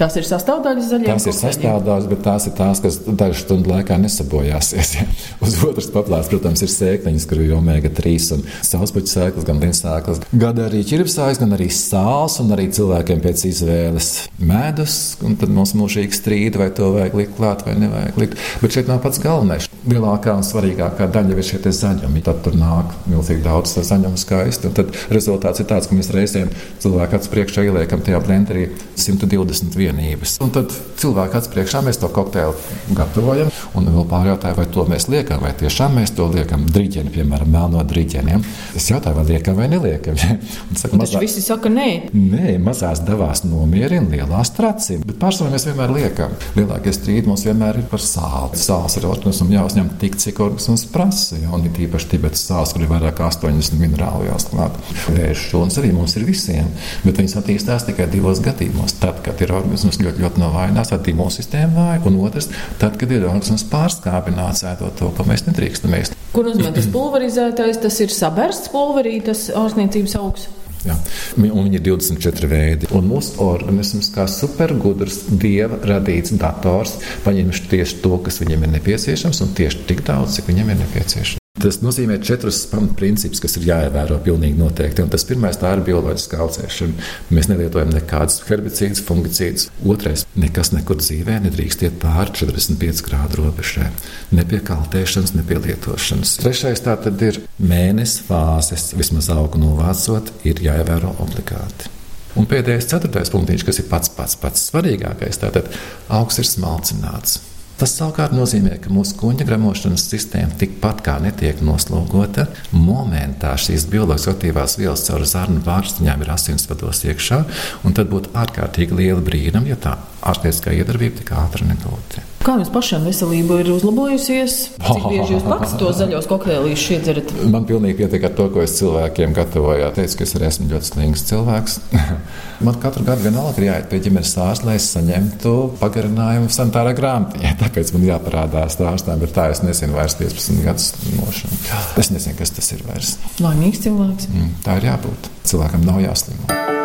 Tās 0.00 0.14
ir 0.16 0.24
sastāvdaļas 0.24 0.86
zaļajā. 0.88 1.12
Tās 1.12 1.26
ir 1.28 1.34
sastāvdaļas, 1.36 2.06
bet 2.08 2.22
tās 2.24 2.46
ir 2.48 2.54
tās, 2.56 2.78
kas 2.80 2.94
dažu 3.04 3.42
stundu 3.42 3.68
laikā 3.74 3.98
nesabojāsies. 4.00 4.92
Ja. 4.96 5.04
Uz 5.44 5.58
otras 5.66 5.90
paplātes, 5.92 6.30
protams, 6.32 6.62
ir 6.64 6.70
sēkliņas, 6.72 7.26
kur 7.28 7.42
ir 7.44 7.52
omega 7.52 7.90
3 7.92 8.30
un 8.38 8.44
sauspuķu 8.64 9.12
sēklas, 9.12 9.44
gan 9.44 9.60
linsēklas, 9.60 10.22
gan 10.32 10.62
arī 10.64 10.80
ķirpsājas, 10.88 11.40
gan 11.42 11.52
arī 11.52 11.66
sāls 11.76 12.38
un 12.40 12.54
arī 12.56 12.70
cilvēkiem 12.72 13.20
pēc 13.26 13.44
izvēles 13.50 14.08
medus. 14.40 14.96
Un 15.20 15.36
tad 15.40 15.52
mums 15.52 15.74
mūžīgi 15.76 16.16
strīd, 16.16 16.56
vai 16.56 16.70
to 16.72 16.94
vajag 16.96 17.18
likt 17.20 17.36
klāt 17.36 17.66
vai 17.68 17.76
nevajag 17.82 18.22
likt. 18.24 18.40
Bet 18.64 18.78
šeit 18.78 18.88
nav 18.88 19.02
pats 19.04 19.20
galvenais. 19.20 19.68
Lielākā 19.84 20.32
un 20.36 20.48
svarīgākā 20.48 21.10
daļa 21.12 21.36
ir 21.36 21.48
šie 21.50 21.60
zaļumi. 21.76 22.24
Tad 22.24 22.40
tur 22.44 22.56
nāk 22.56 22.96
milzīgi 23.04 23.44
daudz 23.44 23.76
zaļumu 23.76 24.20
skaisti. 24.20 24.72
Tad 24.76 24.96
rezultāts 25.12 25.60
ir 25.60 25.68
tāds, 25.68 25.88
ka 25.88 25.96
mēs 25.96 26.12
reizēm 26.16 26.48
cilvēku 26.80 27.20
acu 27.20 27.32
priekšā 27.36 27.68
ieliekam 27.68 28.04
tajā 28.04 28.20
blenderī 28.24 28.68
121 29.00 29.89
vienības. 29.90 30.38
Un 30.44 30.52
tad 30.54 30.72
cilvēku 31.00 31.38
acu 31.38 31.52
priekšā 31.54 31.82
mēs 31.84 32.00
to 32.00 32.08
kokteili 32.12 32.94
gatavojam. 32.96 33.50
Un 33.78 33.88
vēl 33.90 34.06
pārjautāju, 34.10 34.56
vai 34.58 34.66
to 34.72 34.84
mēs 34.88 35.08
liekam, 35.12 35.42
vai 35.44 35.52
tiešām 35.58 35.96
mēs 35.98 36.14
to 36.16 36.26
liekam 36.30 36.66
driģeni, 36.70 37.12
piemēram, 37.14 37.50
melno 37.50 37.82
driģeniem. 37.86 38.44
Es 38.78 38.88
jautāju, 38.90 39.18
vai 39.18 39.26
liekam 39.34 39.58
vai 39.58 39.68
neliekam. 39.72 40.18
Un 40.90 41.02
mazā... 41.02 41.20
visi 41.22 41.42
saka, 41.44 41.70
nē. 41.72 41.88
Nē, 42.14 42.56
mazās 42.62 43.02
devās 43.06 43.44
nomierina, 43.46 44.08
lielās 44.10 44.52
tracina. 44.56 45.06
Bet 45.06 45.20
pārsvarā 45.22 45.54
mēs 45.54 45.66
vienmēr 45.68 45.94
liekam. 45.94 46.34
Lielākie 46.56 46.94
strīdi 46.94 47.30
mums 47.30 47.44
vienmēr 47.46 47.82
ir 47.82 47.88
par 47.90 48.02
sāli. 48.04 48.58
Sāls 48.60 48.98
ir 48.98 49.06
organisms 49.10 49.54
jāuzņem 49.54 49.92
tik, 50.02 50.18
cik 50.20 50.42
organisms 50.44 50.86
prasa. 50.92 51.38
Un 51.54 51.66
ir 51.68 51.82
īpaši 51.86 52.10
Tibetas 52.10 52.42
sāls, 52.48 52.74
kur 52.74 52.84
ir 52.84 52.90
vairāk 52.90 53.18
kā 53.20 53.28
80 53.30 53.78
minerālu 53.80 54.28
jāsklāt. 54.28 54.76
Vēža 55.10 55.38
šūnas 55.46 55.78
arī 55.80 55.92
mums 55.94 56.16
ir 56.18 56.26
visiem, 56.28 56.70
bet 57.04 57.20
viņas 57.20 57.38
attīstās 57.40 57.86
tikai 57.88 58.08
divos 58.10 58.42
gadījumos. 58.44 58.96
Tad, 59.00 59.22
kad 59.24 59.40
ir 59.42 59.54
organisms 59.54 59.69
organisms 59.70 60.00
ļoti, 60.02 60.24
ļoti 60.24 60.42
novājinās, 60.42 60.90
tad 60.90 61.08
imūnsistēma 61.12 61.74
vāja, 61.76 62.04
un 62.10 62.18
otrs, 62.26 62.50
tad, 62.80 62.96
kad 63.00 63.12
ir 63.14 63.26
organisms 63.28 63.66
pārskāpināts, 63.70 64.64
ēdot 64.66 64.96
to, 64.98 65.10
ko 65.14 65.26
mēs 65.28 65.46
nedrīkstam 65.46 65.94
ēst. 65.98 66.16
Ko 66.34 66.44
nozīmē 66.46 66.72
tas 66.74 66.88
pulverizētais? 66.90 67.78
Tas 67.82 68.00
ir 68.02 68.14
sabersts 68.14 68.70
pulverī, 68.74 69.18
tas 69.24 69.48
ārstniecības 69.54 70.16
augsts. 70.20 70.56
Ja. 70.80 70.94
Un 71.36 71.66
viņi 71.66 71.76
ir 71.76 71.82
24 71.90 72.48
veidi. 72.48 72.88
Un 72.96 73.10
mūsu 73.10 73.42
organisms, 73.44 74.08
kā 74.14 74.24
supergudrs, 74.30 75.26
dieva 75.28 75.76
radīts 75.90 76.32
dators, 76.40 76.96
paņem 77.26 77.52
tieši 77.74 78.00
to, 78.04 78.14
kas 78.24 78.40
viņam 78.40 78.64
ir 78.64 78.72
nepieciešams, 78.78 79.44
un 79.44 79.52
tieši 79.58 79.84
tik 79.90 80.06
daudz, 80.08 80.38
cik 80.38 80.48
viņam 80.54 80.72
ir 80.72 80.82
nepieciešams. 80.86 81.39
Tas 81.60 81.80
nozīmē 81.84 82.16
četrus 82.24 82.62
pamatprincipus, 82.70 83.40
kas 83.42 83.58
ir 83.58 83.66
jāievēro 83.68 84.16
pilnīgi 84.24 84.56
noteikti. 84.56 85.02
Un 85.04 85.10
tas 85.12 85.26
pirmais 85.28 85.58
ir 85.60 85.82
bioloģiskā 85.84 86.38
audzēšana. 86.40 87.08
Mēs 87.36 87.50
nelietojam 87.50 87.92
nekādus 87.92 88.40
herbicīdus, 88.48 89.02
fungicīdus. 89.04 89.68
Otrais- 89.84 90.24
nekas 90.44 90.72
nekur 90.72 90.96
dzīvē 91.02 91.36
nedrīkst 91.44 91.84
iet 91.84 92.00
pāri 92.00 92.32
45 92.32 93.04
grādu 93.04 93.44
robežai. 93.44 93.90
Ne 94.32 94.44
pie 94.44 94.60
kaltēšanas, 94.60 95.34
ne 95.34 95.42
pie 95.42 95.60
lietošanas. 95.60 96.38
Trešais 96.40 96.80
tā 96.80 96.96
tad 97.02 97.20
ir 97.20 97.42
mēnesis 97.60 98.22
fāzes. 98.24 98.94
Vismaz 98.96 99.28
augu 99.28 99.58
novācot, 99.58 100.32
ir 100.44 100.54
jāievēro 100.54 101.14
obligāti. 101.20 101.92
Un 102.36 102.46
pēdējais, 102.46 102.86
ceturtais 102.86 103.30
punkts, 103.30 103.64
kas 103.66 103.78
ir 103.78 103.88
pats 103.90 104.08
pats, 104.08 104.36
pats 104.36 104.70
svarīgākais, 104.70 105.40
tātad 105.42 105.68
augs 106.08 106.38
ir 106.38 106.44
smalcināts. 106.44 107.49
Tas 107.80 107.94
savukārt 107.96 108.34
nozīmē, 108.36 108.74
ka 108.84 108.90
mūsu 108.92 109.14
kuģa 109.16 109.46
gremošanas 109.48 110.02
sistēma 110.10 110.52
tikpat 110.60 110.98
kā 111.06 111.14
netiek 111.24 111.62
noslogota, 111.64 112.44
momentā 112.76 113.54
šīs 113.56 113.86
bioloģiskās 113.88 114.34
aktīvās 114.34 114.76
vielas 114.76 115.06
caur 115.06 115.24
zarnu 115.24 115.62
vārstiņām 115.64 116.20
ir 116.20 116.32
asinsvados 116.36 117.00
iekšā, 117.08 117.40
un 117.88 117.96
tad 117.96 118.12
būtu 118.12 118.34
ārkārtīgi 118.36 119.00
liela 119.00 119.24
brīnuma, 119.24 119.72
ja 119.72 119.80
tā 119.80 119.96
ārstnieciskā 120.26 120.74
iedarbība 120.76 121.22
tik 121.22 121.32
ātri 121.36 121.68
nebūtu. 121.68 122.26
Kā 122.40 122.54
jums 122.56 122.70
pašam 122.72 123.02
veselība 123.04 123.58
ir 123.60 123.68
uzlabojusies? 123.68 124.54
Cik 124.80 125.02
bieži 125.10 125.34
jūs 125.34 125.44
pats 125.44 125.74
to 125.76 125.90
zaļos 125.92 126.28
kokteilīšus 126.30 126.94
iedzerat? 126.96 127.34
Man 127.52 127.66
pilnīgi 127.68 127.98
pietiek 127.98 128.24
ar 128.30 128.32
to, 128.38 128.46
ko 128.54 128.62
es 128.64 128.78
cilvēkiem 128.78 129.34
gatavoju. 129.36 129.90
Teicu, 129.98 130.16
ka 130.16 130.24
es 130.24 130.32
arī 130.38 130.48
esmu 130.48 130.70
ļoti 130.70 130.88
slings 130.88 131.26
cilvēks. 131.28 131.76
Man 132.64 132.80
katru 132.80 133.04
gadu 133.04 133.26
vienalga 133.28 133.60
ir 133.60 133.68
jāiet 133.68 133.86
pie 133.92 134.00
ģimenes 134.06 134.32
ārsta, 134.40 134.70
lai 134.70 134.78
es 134.80 134.88
saņemtu 134.92 135.54
pagarinājumu 135.82 136.48
sanitārā 136.52 136.96
grāmatā. 136.96 137.52
Tāpēc 137.60 137.92
man 137.96 138.08
jāparādās 138.08 138.80
ārstam, 138.80 139.20
bet 139.20 139.36
tā 139.36 139.50
es 139.52 139.60
nezinu 139.64 139.96
vairs 140.00 140.16
15 140.20 140.64
gadus 140.64 140.90
nošanu. 141.12 141.62
Es 142.00 142.12
nezinu, 142.12 142.36
kas 142.40 142.56
tas 142.56 142.72
ir 142.76 142.84
vairs. 142.88 143.16
Laimīgs 143.40 143.84
cilvēks. 143.84 144.32
Mm, 144.32 144.52
tā 144.64 144.80
ir 144.80 144.92
jābūt. 144.94 145.32
Cilvēkam 145.52 145.88
nav 145.88 146.04
jāslimo. 146.04 146.79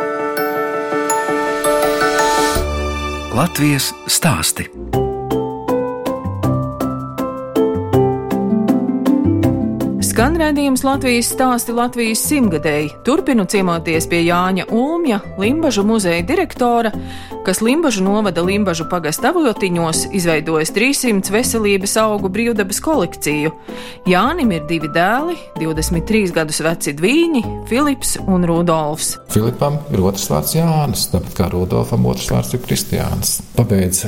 Latvijas 3.36 3.90
stāsti. 4.08 4.70
Skan 10.16 10.38
redzējums 10.40 10.80
Latvijas 10.88 11.28
stāsti 11.34 11.74
Latvijas 11.76 12.22
simtgadēji. 12.24 12.86
Turpinu 13.04 13.44
ciemoties 13.52 14.06
pie 14.08 14.22
Jāņa 14.24 14.64
Ulmja, 14.72 15.18
Limbažu 15.36 15.84
muzeja 15.84 16.22
direktora, 16.24 16.94
kas 17.44 17.60
Limbažu 17.60 18.06
novada 18.06 18.40
Limbažu 18.40 18.86
pagasta 18.88 19.34
avotiņos 19.34 20.06
izveidojis 20.16 20.72
300 20.78 21.34
veselības 21.36 21.98
augu 22.00 22.32
brīvdabas 22.32 22.80
kolekciju. 22.86 23.52
Jānim 24.08 24.56
ir 24.56 24.64
divi 24.72 24.88
dēli, 24.96 25.36
23 25.60 26.32
gadus 26.40 26.62
veci 26.64 26.96
dvīņi, 26.96 27.44
Filips 27.68 28.16
un 28.24 28.48
Rudolfs. 28.48 29.18
Filipam 29.36 29.82
ir 29.92 30.00
otrs 30.00 30.32
vārds 30.32 30.56
Jānis, 30.56 31.10
tāpat 31.12 31.36
kā 31.42 31.52
Rudolfam 31.52 32.08
otrs 32.08 32.32
vārds 32.32 32.56
ir 32.56 32.64
Kristiāns. 32.64 33.42
Pabeidz 33.60 34.06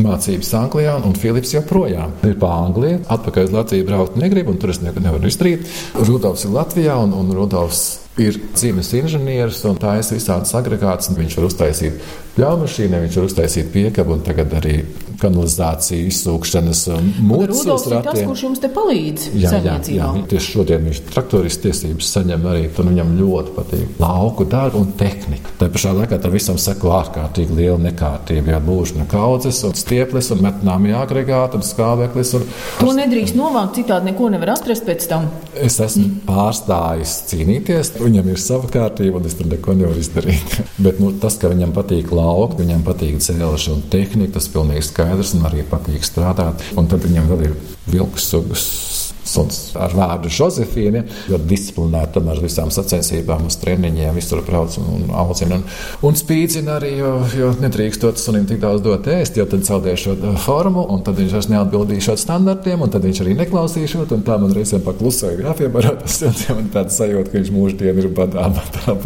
mācības 0.00 0.50
Anglijā, 0.58 0.94
un 1.06 1.14
Filips 1.18 1.54
joprojām 1.54 2.14
ir 2.26 2.36
pa 2.40 2.50
Angliju. 2.64 3.02
Atpakaļ 3.14 3.48
uz 3.48 3.54
Latviju 3.54 3.88
braukt 3.88 4.18
negrib, 4.20 4.50
un 4.50 4.58
tur 4.60 4.74
es 4.74 4.80
neko 4.82 5.02
nevaru 5.04 5.30
izdarīt. 5.30 5.68
Rudolfs 6.00 6.46
ir 6.48 6.54
Latvijā, 6.54 6.96
un, 7.04 7.14
un 7.18 7.30
Rudolfs 7.36 7.84
ir 8.20 8.38
dzīves 8.54 8.92
inženieris 9.00 9.62
un 9.70 9.78
taisa 9.80 10.16
visādas 10.16 10.54
agregātus. 10.58 11.12
Viņš 11.14 11.38
var 11.38 11.48
uztaisīt 11.50 12.02
pļaumašīnu, 12.36 13.00
viņš 13.06 13.18
var 13.20 13.30
uztaisīt 13.30 13.72
piekabu 13.74 14.16
un 14.16 14.24
tagad 14.26 14.54
arī 14.60 14.78
kanalizāciju, 15.20 16.08
izsūkšanas 16.10 16.82
mūžus. 17.22 17.62
Rudolfs 17.62 17.86
ir 17.88 17.96
tas, 18.04 18.20
kurš 18.26 18.42
jums 18.46 18.62
te 18.62 18.70
palīdz. 18.74 19.26
Jā, 19.38 19.52
jā, 19.64 19.76
jā, 19.94 20.08
tieši 20.30 20.52
šodien 20.56 20.88
viņš 20.88 21.00
traktoris 21.10 21.58
tiesības 21.62 22.10
saņem 22.16 22.46
arī, 22.50 22.64
un 22.82 22.90
viņam 22.92 23.12
ļoti 23.20 23.54
patīk 23.56 24.00
lauku 24.02 24.46
darbu 24.50 24.82
un 24.82 24.92
tehnika. 24.98 25.54
Tā 25.60 25.68
pašā 25.72 25.94
laikā 25.96 26.18
tam 26.22 26.34
visam 26.34 26.58
seko 26.60 26.94
ārkārtīgi 26.98 27.58
liela 27.58 27.78
nekārtība, 27.86 28.54
jā, 28.54 28.60
būšana 28.64 29.06
kaudzes 29.10 29.62
un 29.68 29.76
stieples 29.78 30.30
un 30.34 30.42
metnāmi 30.44 30.94
agregāti 30.98 31.60
un 31.60 31.66
skābeklis. 31.66 32.34
Un... 32.38 32.46
To 32.80 32.94
nedrīkst 32.96 33.38
novākt, 33.38 33.78
citādi 33.80 34.10
neko 34.10 34.30
nevar 34.34 34.54
atrast 34.56 34.86
pēc 34.88 35.08
tam. 35.10 35.30
Es 35.54 35.78
esmu 35.82 36.04
mm. 36.08 36.20
pārstājis 36.28 37.16
cīnīties, 37.30 37.94
viņam 38.02 38.32
ir 38.34 38.42
sava 38.42 38.70
kārtība 38.72 39.20
un 39.20 39.30
es 39.30 39.38
tur 39.38 39.48
neko 39.50 39.76
nevaru 39.78 40.02
izdarīt. 40.02 40.58
Bet 40.84 41.00
nu, 41.02 41.12
tas, 41.22 41.38
ka 41.40 41.50
viņam 41.52 41.74
patīk 41.76 42.10
laukt, 42.24 42.58
viņam 42.60 42.84
patīk 42.86 43.20
celšana 43.24 43.78
un 43.78 43.86
tehnika, 43.92 44.36
tas 44.38 44.50
pilnīgi 44.52 44.88
skaidrs 44.88 45.34
un 45.38 45.46
arī 45.48 45.64
patīk 45.68 46.06
strādāt. 46.06 46.64
Un 46.78 46.88
tad 46.90 47.04
viņam 47.04 47.30
vēl 47.30 47.48
ir 47.50 47.56
vilku 47.92 48.22
sugas 48.22 48.64
suns 49.28 49.72
ar 49.80 49.94
vārdu 49.96 50.30
Josefīna. 50.32 51.04
Ļoti 51.30 51.48
disciplinēta 51.50 52.22
ar 52.30 52.40
visām 52.42 52.70
sacensībām, 52.74 53.46
uz 53.48 53.56
treniņiem, 53.62 54.14
visur 54.16 54.42
brauc 54.46 54.76
un, 54.80 54.88
un 54.98 55.14
audzina. 55.24 55.58
Un, 55.58 55.66
un 56.08 56.18
spīdzina 56.18 56.78
arī, 56.78 56.94
jo, 57.00 57.12
jo 57.38 57.50
nedrīkstot 57.62 58.20
sunim 58.20 58.46
tik 58.48 58.60
daudz 58.62 58.84
dot 58.84 59.08
ēst, 59.10 59.38
jo 59.40 59.46
tad 59.50 59.66
zaudē 59.66 59.96
šo 60.00 60.16
uh, 60.16 60.38
formu, 60.44 60.86
un 60.94 61.04
tad 61.06 61.18
viņš 61.20 61.36
vairs 61.38 61.50
neatbildīšot 61.52 62.22
standartiem, 62.22 62.84
un 62.84 62.92
tad 62.92 63.06
viņš 63.06 63.22
arī 63.24 63.36
neklausīšot, 63.42 64.14
tā 64.26 64.38
man 64.40 64.54
reizēm 64.56 64.84
paklusēja 64.86 65.40
grafiem 65.40 65.78
ar 65.80 65.90
atpastiem, 65.94 66.62
un 66.62 66.72
tāds 66.74 66.98
sajūta, 67.00 67.30
ka 67.30 67.40
viņš 67.40 67.52
mūždien 67.54 68.02
ir 68.02 68.10
badā. 68.14 68.48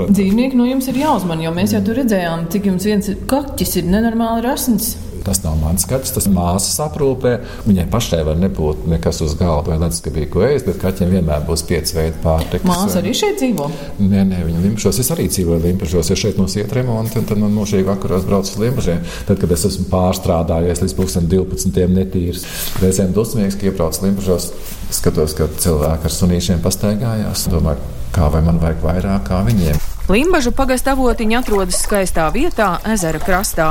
Dzīvnieki 0.09 0.59
no 0.59 0.69
jums 0.69 0.89
ir 0.91 1.03
jāuzman, 1.03 1.43
jo 1.45 1.53
mēs 1.55 1.77
jau 1.77 1.83
tur 1.87 2.01
redzējām, 2.03 2.49
cik 2.53 2.73
jums 2.73 2.89
viens 2.89 3.13
kaķis 3.31 3.79
ir 3.81 3.93
nenormāli 3.93 4.45
rasns. 4.47 4.97
Tas 5.27 5.41
nav 5.45 5.57
mans 5.61 5.85
skats, 5.87 6.13
tas 6.15 6.29
māsas 6.31 6.79
aprūpē. 6.85 7.35
Viņai 7.67 7.87
pašai 7.93 8.21
var 8.27 8.39
nebūt 8.41 8.87
nekas 8.91 9.21
uz 9.25 9.35
galda 9.39 9.73
vai 9.73 9.79
ledusskapī, 9.83 10.27
ko 10.31 10.45
ēst, 10.47 10.69
bet 10.69 10.81
kaķiem 10.83 11.13
vienmēr 11.17 11.45
būs 11.49 11.65
pieci 11.69 11.97
veidi 11.99 12.21
pārtikas. 12.23 12.67
Māsa 12.69 13.01
arī 13.03 13.15
šeit 13.17 13.41
dzīvo? 13.41 13.69
Nē, 14.01 14.25
nē, 14.31 14.43
viņa 14.47 14.65
limbažos. 14.65 15.01
Es 15.03 15.13
arī 15.15 15.29
dzīvoju 15.33 15.65
limbažos. 15.65 16.13
Ja 16.13 16.19
šeit 16.19 16.41
mums 16.41 16.57
iet 16.59 16.73
remonti, 16.77 17.23
tad 17.29 17.43
man 17.43 17.55
mūžīgi 17.57 17.89
vakaros 17.89 18.27
brauc 18.29 18.49
uz 18.49 18.57
limbažiem. 18.61 19.05
Tad, 19.29 19.41
kad 19.43 19.55
es 19.57 19.67
esmu 19.69 19.89
pārstrādājies 19.93 20.83
līdz 20.85 20.97
12. 21.29 21.85
netīrs, 21.93 22.47
reizēm 22.83 23.15
dusmīgs, 23.17 23.59
ka 23.59 23.71
iebrauc 23.71 24.01
limbažos, 24.05 24.51
skatos, 24.95 25.37
ka 25.39 25.51
cilvēki 25.59 26.09
ar 26.09 26.19
sunīšiem 26.21 26.65
pastaigājās. 26.65 27.49
Domāju, 27.53 27.95
kā 28.15 28.33
vai 28.33 28.45
man 28.47 28.61
vajag 28.63 28.85
vairāk 28.85 29.31
kā 29.31 29.45
viņiem. 29.49 29.98
Limbažu 30.09 30.55
pagasta 30.57 30.95
avotiņa 30.97 31.43
atrodas 31.43 31.83
skaistā 31.85 32.31
vietā, 32.33 32.69
ezera 32.89 33.21
krastā. 33.21 33.67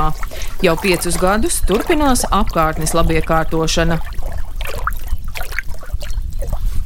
Jau 0.62 0.76
piecus 0.78 1.18
gadus 1.18 1.56
turpinās 1.66 2.22
apkārtnes 2.30 2.94
labiekārtošana. 2.94 3.98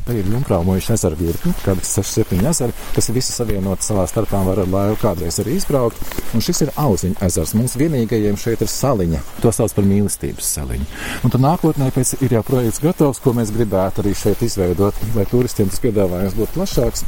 Tā 0.03 0.17
ir 0.19 0.27
Junkrāmojuša 0.27 0.97
ezera 0.97 1.15
virkne, 1.15 1.53
kādas 1.63 1.93
6-7 1.95 2.41
ezeri, 2.51 2.75
kas 2.97 3.07
ir 3.07 3.15
visi 3.15 3.35
savienoti 3.37 3.87
savā 3.87 4.03
starpā, 4.11 4.41
var 4.49 4.59
ar 4.59 4.71
laivu 4.73 4.97
kādreiz 4.99 5.39
arī 5.39 5.55
izbraukt. 5.61 6.01
Un 6.35 6.43
šis 6.43 6.65
ir 6.65 6.73
auziņa 6.83 7.23
ezers. 7.29 7.53
Mums 7.55 7.77
vienīgajiem 7.79 8.39
šeit 8.41 8.65
ir 8.65 8.71
saliņa. 8.73 9.21
To 9.45 9.53
sauc 9.55 9.77
par 9.77 9.87
mīlestības 9.87 10.49
saliņu. 10.57 10.89
Un 11.23 11.35
tad 11.35 11.45
nākotnē 11.45 11.93
pēc 11.95 12.17
ir 12.19 12.35
jau 12.35 12.43
projekts 12.49 12.83
gatavs, 12.83 13.23
ko 13.23 13.37
mēs 13.39 13.55
gribētu 13.55 14.03
arī 14.03 14.17
šeit 14.19 14.43
izveidot, 14.43 14.99
lai 15.15 15.29
turistiem 15.31 15.71
tas 15.71 15.83
piedāvājums 15.87 16.35
būtu 16.41 16.59
plašāks 16.59 17.07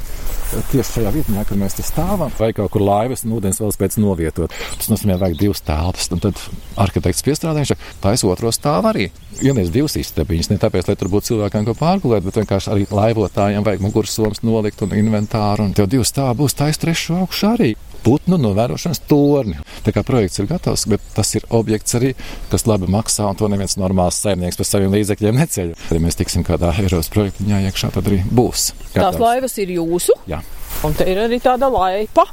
tieši 0.71 0.99
šajā 0.99 1.13
vietā, 1.15 1.43
kur 1.49 1.59
mēs 1.59 1.77
stāvam, 1.83 2.31
vai 2.39 2.53
kaut 2.55 2.71
kur 2.75 2.85
laivas 2.85 3.25
un 3.27 3.35
ūdens 3.39 3.59
vēl 3.63 3.73
spēc 3.75 3.97
novietot. 4.03 4.55
Tas 4.79 4.91
nozīmē, 4.93 5.17
vajag 5.21 5.39
divas 5.41 5.63
telpas. 5.67 6.09
Un 6.15 6.23
tad 6.23 6.39
arhitekts 6.81 7.25
piestrādājuši, 7.27 7.79
taisa 8.05 8.29
otro 8.31 8.53
stāvu 8.55 8.91
arī. 8.93 9.09
Ielies 9.43 9.73
divas 9.75 9.97
istabiņas, 9.99 10.53
ne 10.53 10.61
tāpēc, 10.63 10.89
lai 10.91 10.99
tur 11.01 11.11
būtu 11.13 11.33
cilvēkiem 11.33 11.67
ko 11.67 11.75
pārgulēt, 11.79 12.27
bet 12.27 12.39
vienkārši 12.43 12.71
arī 12.71 12.84
laivotājiem 12.93 13.65
vajag 13.65 13.83
mugursomas 13.85 14.43
nolikt 14.45 14.83
un 14.85 14.95
inventāru. 14.99 15.69
Un 15.69 15.75
tev 15.77 15.89
divas 15.93 16.13
stāvu 16.13 16.43
būs 16.45 16.57
taisa 16.59 16.85
trešo 16.85 17.23
augšu 17.25 17.51
arī 17.55 17.75
putnu 18.05 18.37
novērošanas 18.41 19.01
torni. 19.09 19.57
Tā 19.85 19.95
kā 19.97 20.05
projekts 20.07 20.41
ir 20.43 20.49
gatavs, 20.51 20.85
bet 20.91 21.05
tas 21.17 21.31
ir 21.39 21.47
objekts 21.57 21.97
arī, 21.97 22.13
kas 22.53 22.67
labi 22.69 22.91
maksā, 22.93 23.31
un 23.31 23.39
to 23.41 23.49
neviens 23.49 23.79
normāls 23.81 24.21
saimnieks 24.21 24.61
par 24.61 24.69
saviem 24.69 24.93
līdzekļiem 24.93 25.41
neceļ. 25.41 25.73
Ja 25.95 26.03
mēs 26.05 26.21
tiksim 26.21 26.45
kādā 26.47 26.75
Eiropas 26.77 27.09
projektiņā 27.15 27.63
iekšā, 27.71 27.95
tad 27.97 28.11
arī 28.11 28.21
būs. 28.29 28.73
Gatavs. 28.93 29.17
Tās 29.17 29.21
laivas 29.23 29.57
ir 29.65 29.77
jūsu? 29.79 30.19
Jā. 30.29 30.43
Un 30.85 30.97
te 30.99 31.09
ir 31.09 31.23
arī 31.25 31.41
tāda 31.43 31.71
laipa. 31.73 32.27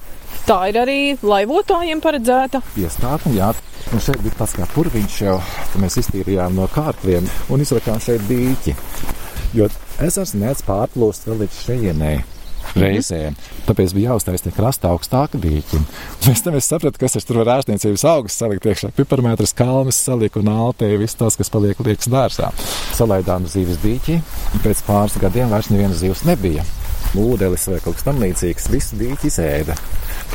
Tā 0.47 0.57
ir 0.71 0.79
arī 0.81 0.99
laivotājiem 1.21 2.01
paredzēta. 2.01 2.63
Iestāde, 2.81 3.31
jā. 3.37 3.51
Un 3.93 4.01
šeit 4.01 4.21
bija 4.23 4.39
tas 4.39 4.55
kā 4.55 4.65
purviņš 4.73 5.17
jau, 5.21 5.37
mēs 5.81 5.99
iztīrījām 6.01 6.55
no 6.57 6.67
kārkliem 6.71 7.27
un 7.51 7.63
izrakām 7.63 8.01
šeit 8.01 8.23
dīķi. 8.29 8.73
Jo 9.57 9.67
ezers 10.05 10.35
nec 10.37 10.61
pārplūst 10.67 11.27
vēl 11.29 11.43
līdz 11.45 11.63
šejienei 11.65 12.19
reizēm. 12.77 13.35
Tāpēc 13.67 13.93
bija 13.95 14.11
jāuztais 14.11 14.43
tie 14.45 14.53
krasta 14.55 14.91
augstāka 14.91 15.39
dīķi. 15.41 15.79
Pēc 16.25 16.43
tam 16.45 16.57
es 16.59 16.69
sapratu, 16.71 17.01
kas 17.01 17.17
tur 17.27 17.41
var 17.41 17.57
ārstniecības 17.57 18.05
augus 18.11 18.37
salikt 18.39 18.67
iekšā. 18.69 18.91
Piparmētras 18.97 19.55
kalnas 19.57 19.99
saliek 19.99 20.37
un 20.39 20.51
altē 20.53 20.93
viss 21.01 21.19
tas, 21.19 21.37
kas 21.39 21.51
paliek 21.53 21.79
liekas 21.83 22.11
dārzā. 22.11 22.51
Salaidām 22.95 23.47
zīves 23.49 23.81
dīķi, 23.83 24.21
pēc 24.63 24.85
pāris 24.87 25.19
gadiem 25.21 25.51
vairs 25.51 25.71
nevienas 25.73 26.01
zivs 26.03 26.25
nebija. 26.27 26.65
Mūdelis 27.15 27.67
vai 27.71 27.79
kaut 27.83 27.97
kas 27.97 28.07
tamlīdzīgs, 28.07 28.69
visu 28.71 28.99
dīķi 28.99 29.27
izēda 29.27 29.75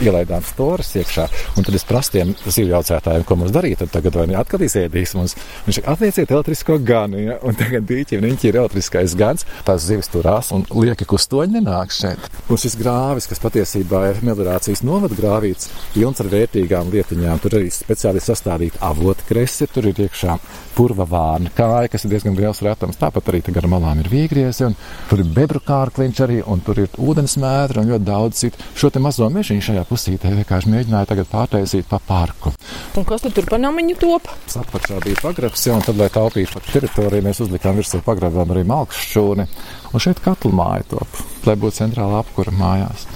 ielaidām 0.04 0.44
stūres 0.44 0.90
iekšā. 1.00 1.26
Un 1.56 1.64
tad 1.66 1.76
es 1.76 1.84
prasu 1.88 2.16
tiem 2.16 2.32
zivjaucētājiem, 2.44 3.24
ko 3.26 3.38
mums 3.40 3.54
darīt. 3.54 3.80
Tad 3.80 3.92
tagad 3.94 4.18
vai 4.18 4.26
ne 4.30 4.36
atkal 4.40 4.64
izēdīs 4.66 5.14
mums. 5.16 5.36
Viņš 5.66 5.78
saka, 5.78 5.94
atlieciet 5.96 6.32
elektrisko 6.34 6.78
ganu, 6.84 7.20
ja? 7.22 7.38
un 7.46 7.56
tagad 7.56 7.86
dīķi 7.88 8.18
un 8.18 8.28
viņi 8.28 8.50
ir 8.50 8.60
elektriskais 8.60 9.16
gans. 9.18 9.46
Tās 9.66 9.86
zivis 9.88 10.10
turās 10.12 10.52
un 10.56 10.66
lieki 10.72 11.08
kustoņi 11.08 11.58
nenāk 11.58 11.94
šeit. 11.96 12.28
Un 12.52 12.60
šis 12.60 12.76
grāvis, 12.80 13.28
kas 13.30 13.40
patiesībā 13.42 14.02
ir 14.10 14.22
meliorācijas 14.26 14.84
novada 14.86 15.16
grāvīts, 15.16 15.70
pilns 15.94 16.20
ar 16.24 16.30
vērtīgām 16.32 16.92
lietiņām. 16.92 17.40
Tur 17.42 17.58
arī 17.60 17.72
speciāli 17.72 18.22
sastādīta 18.22 18.82
avotkrese, 18.90 19.70
tur 19.72 19.88
ir 19.90 20.04
iekšā 20.06 20.36
purva 20.76 21.06
vārna 21.08 21.50
kāja, 21.56 21.88
kas 21.92 22.04
ir 22.04 22.12
diezgan 22.12 22.36
liels 22.36 22.60
retums. 22.64 22.98
Tāpat 23.00 23.32
arī 23.32 23.40
gar 23.48 23.68
malām 23.70 24.02
ir 24.02 24.10
vīgriezi, 24.12 24.66
un 24.68 24.76
tur 25.08 25.22
ir 25.22 25.32
bebru 25.36 25.62
kārkliņš 25.64 26.22
arī, 26.26 26.42
un 26.44 26.60
tur 26.66 26.83
ir 26.83 26.98
ūdens 26.98 27.37
mētra 27.40 27.83
un 27.83 27.92
ļoti 27.92 28.07
daudz 28.07 28.42
citu. 28.42 28.66
Šo 28.79 28.90
te 28.92 29.02
mazo 29.02 29.29
mežiņu 29.33 29.64
šajā 29.68 29.85
pusītē 29.88 30.33
vienkārši 30.40 30.72
mēģināja 30.72 31.11
tagad 31.12 31.31
pārtaisīt 31.31 31.88
pa 31.90 32.00
parku. 32.02 32.52
Un 32.96 33.07
kas 33.09 33.26
tur 33.26 33.48
pa 33.48 33.61
namiņu 33.62 33.98
top? 34.02 34.31
Apakšā 34.62 35.00
bija 35.05 35.20
pagrabs, 35.22 35.66
ja, 35.68 35.76
un 35.76 35.85
tad, 35.87 35.98
lai 36.00 36.11
taupītu 36.12 36.57
par 36.57 36.66
teritoriju, 36.72 37.26
mēs 37.26 37.42
uzlikām 37.44 37.79
virsū 37.81 38.02
pagrabam 38.07 38.55
arī 38.55 38.66
malku 38.68 38.96
šķūni. 38.96 39.48
Un 39.92 40.02
šeit 40.02 40.20
katla 40.24 40.52
māja 40.57 40.90
top, 40.96 41.22
lai 41.46 41.57
būtu 41.61 41.81
centrāla 41.83 42.20
apkura 42.24 42.55
mājās. 42.57 43.07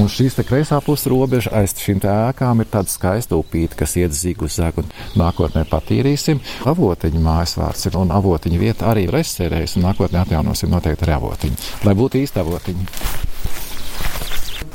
Un 0.00 0.08
šīs 0.08 0.38
kreisā 0.48 0.78
puses 0.80 1.10
robeža 1.12 1.50
aiz 1.58 1.74
šīm 1.76 1.98
ēkām 2.08 2.62
ir 2.62 2.68
tāda 2.72 2.88
skaista 2.88 3.36
upīte, 3.36 3.76
kas 3.76 3.98
iet 4.00 4.14
zigu 4.16 4.46
uz 4.48 4.54
zegu. 4.56 4.80
Nākotnē 5.20 5.66
patīrīsim. 5.68 6.40
Avotiņa 6.70 7.20
mājas 7.20 7.58
vārds 7.60 7.84
ir 7.90 7.98
un 8.00 8.12
avotiņa 8.16 8.60
vieta 8.62 8.88
arī 8.88 9.04
ir 9.08 9.18
aizsērējusi. 9.20 9.76
Un 9.76 9.90
nākotnē 9.90 10.22
atjaunosim 10.22 10.72
noteikti 10.72 11.04
arī 11.04 11.18
avotiņu, 11.18 11.66
lai 11.84 11.94
būtu 11.98 12.22
īsta 12.22 12.40
avotiņa 12.40 12.88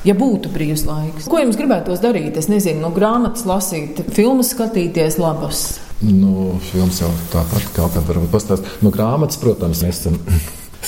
ja 0.05 0.13
būtu 0.13 0.51
brīvs 0.53 0.85
laiks. 0.85 1.29
Ko 1.31 1.39
jums 1.41 1.57
gribētos 1.57 2.03
darīt? 2.03 2.37
Es 2.37 2.49
nezinu, 2.51 2.83
no 2.83 2.91
grāmatas 2.93 3.47
lasīt, 3.49 4.03
filmas 4.13 4.53
skatīties, 4.53 5.17
labas. 5.17 5.63
Nu, 6.05 6.59
filmas 6.69 7.01
jau 7.01 7.09
tāpat 7.33 7.71
kā 7.73 7.89
varbūt 7.95 8.29
pastāstīt. 8.33 8.77
No 8.85 8.93
grāmatas, 8.93 9.41
protams, 9.41 9.81
mēs 9.81 10.03
esam 10.03 10.19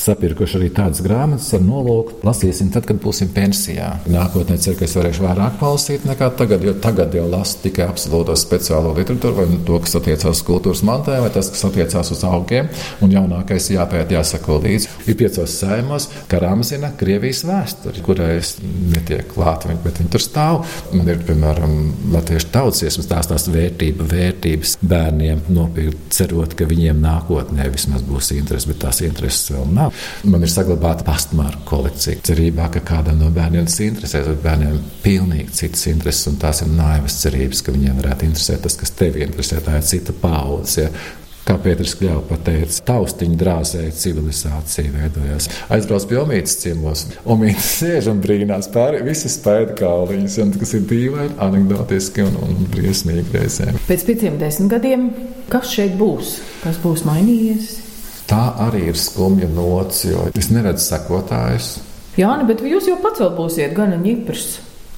sapirkuši 0.01 0.57
arī 0.59 0.69
tādas 0.73 1.01
grāmatas 1.05 1.49
ar 1.57 1.63
nolūku. 1.65 2.19
Lasīsim 2.27 2.71
tad, 2.73 2.87
kad 2.89 2.99
būsim 3.03 3.31
pensijā. 3.35 3.89
Nākotnē 4.11 4.57
ceru, 4.61 4.77
ka 4.79 4.87
es 4.87 4.95
varēšu 4.97 5.25
vairāk 5.25 5.57
palasīt 5.61 6.07
nekā 6.07 6.29
tagad, 6.39 6.65
jo 6.65 6.73
tagad 6.83 7.15
jau 7.17 7.25
lasu 7.29 7.61
tikai 7.65 7.87
absolūto 7.87 8.35
speciālo 8.37 8.93
literatūru, 8.97 9.37
vai 9.37 9.61
to, 9.67 9.79
kas 9.83 9.97
attiecās 9.99 10.41
uz 10.41 10.43
kultūras 10.47 10.83
mantojumu, 10.87 11.27
vai 11.27 11.33
tas, 11.33 11.51
kas 11.53 11.65
attiecās 11.69 12.11
uz 12.15 12.23
augiem. 12.27 12.69
Un 13.05 13.13
jaunākais 13.15 13.69
jāpēt, 13.73 14.13
jāsako 14.15 14.59
līdzi. 14.63 14.91
Ir 15.07 15.17
piecos 15.19 15.57
saimos, 15.61 16.09
kā 16.31 16.41
Rāmzina, 16.43 16.91
Krievijas 16.99 17.43
vēsture, 17.47 18.03
kurai 18.05 18.37
es 18.41 18.55
netiek 18.61 19.27
klāta, 19.33 19.73
bet 19.83 20.01
viņi 20.01 20.13
tur 20.13 20.23
stāv. 20.23 20.61
Man 20.93 21.09
ir, 21.11 21.21
piemēram, 21.27 21.77
latviešu 22.13 22.51
tautsdziesmas, 22.53 23.09
tās 23.09 23.29
tās 23.31 23.47
vērtība, 23.51 24.07
vērtības 24.11 24.77
bērniem 24.87 25.45
nopietni 25.53 25.95
cerot, 26.13 26.55
ka 26.57 26.67
viņiem 26.69 26.99
nākotnē 27.03 27.67
vismaz 27.73 28.03
būs 28.07 28.33
interesi, 28.37 28.71
bet 28.71 28.81
tās 28.85 29.01
intereses 29.05 29.51
vēl 29.53 29.67
nav. 29.73 29.86
Man 30.27 30.45
ir 30.45 30.51
saglabāta 30.51 31.05
pastmāra 31.07 31.61
kolekcija. 31.67 32.23
Cerībā, 32.27 32.69
ka 32.73 32.83
kādam 32.87 33.21
no 33.21 33.29
bērniem 33.33 33.67
tas 33.67 33.79
interesēs, 33.85 34.27
bet 34.31 34.43
bērniem 34.45 34.75
ir 34.75 34.89
pilnīgi 35.03 35.55
citas 35.61 35.87
intereses, 35.91 36.27
un 36.31 36.41
tās 36.41 36.63
ir 36.65 36.73
naivas 36.73 37.21
cerības, 37.23 37.63
ka 37.63 37.75
viņiem 37.75 38.01
varētu 38.01 38.27
interesēt 38.29 38.65
tas, 38.65 38.77
kas 38.79 38.93
tevi 38.97 39.23
interesē. 39.25 39.61
Tā 39.65 39.79
ir 39.79 39.87
cita 39.87 40.15
paudze. 40.21 40.87
Ja? 40.87 41.15
Kā 41.47 41.55
Pēters 41.63 41.93
Kļāva 41.95 42.25
pateica, 42.27 42.81
taustiņa 42.89 43.37
drāzēja 43.39 43.93
civilizācija 43.95 44.91
veidojās. 44.91 45.47
Aizbrauc 45.71 46.03
pie 46.09 46.17
Omītas 46.19 46.57
ciemos, 46.59 47.05
Omītas 47.23 47.69
sēž 47.77 48.09
un 48.11 48.19
brīnās 48.23 48.67
pāri 48.73 48.99
visas 49.07 49.37
spēļu 49.39 49.77
kauliņas, 49.79 50.37
kas 50.59 50.75
ir 50.75 50.83
dīvaini, 50.91 51.37
anekdotiski 51.47 52.27
un, 52.27 52.35
un 52.43 52.67
briesmīgi 52.73 53.31
reizēm. 53.37 53.79
Pēc 53.87 54.07
pieciem 54.09 54.39
desmit 54.43 54.75
gadiem, 54.75 55.11
kas 55.47 55.71
šeit 55.71 55.95
būs? 55.95 56.35
Kas 56.65 56.83
būs 56.83 57.07
mainījies? 57.07 57.86
Tā 58.27 58.43
arī 58.59 58.89
ir 58.91 58.97
skumja 58.99 59.47
nots, 59.47 60.01
jo 60.03 60.25
es 60.35 60.49
neredzu 60.51 60.83
sekotājus. 60.83 61.77
Jā, 62.19 62.33
bet 62.49 62.59
jūs 62.65 62.89
jau 62.89 62.97
pats 62.99 63.21
vēl 63.23 63.29
būsiet 63.37 63.75
gana 63.77 63.95
ņiprs 64.01 64.47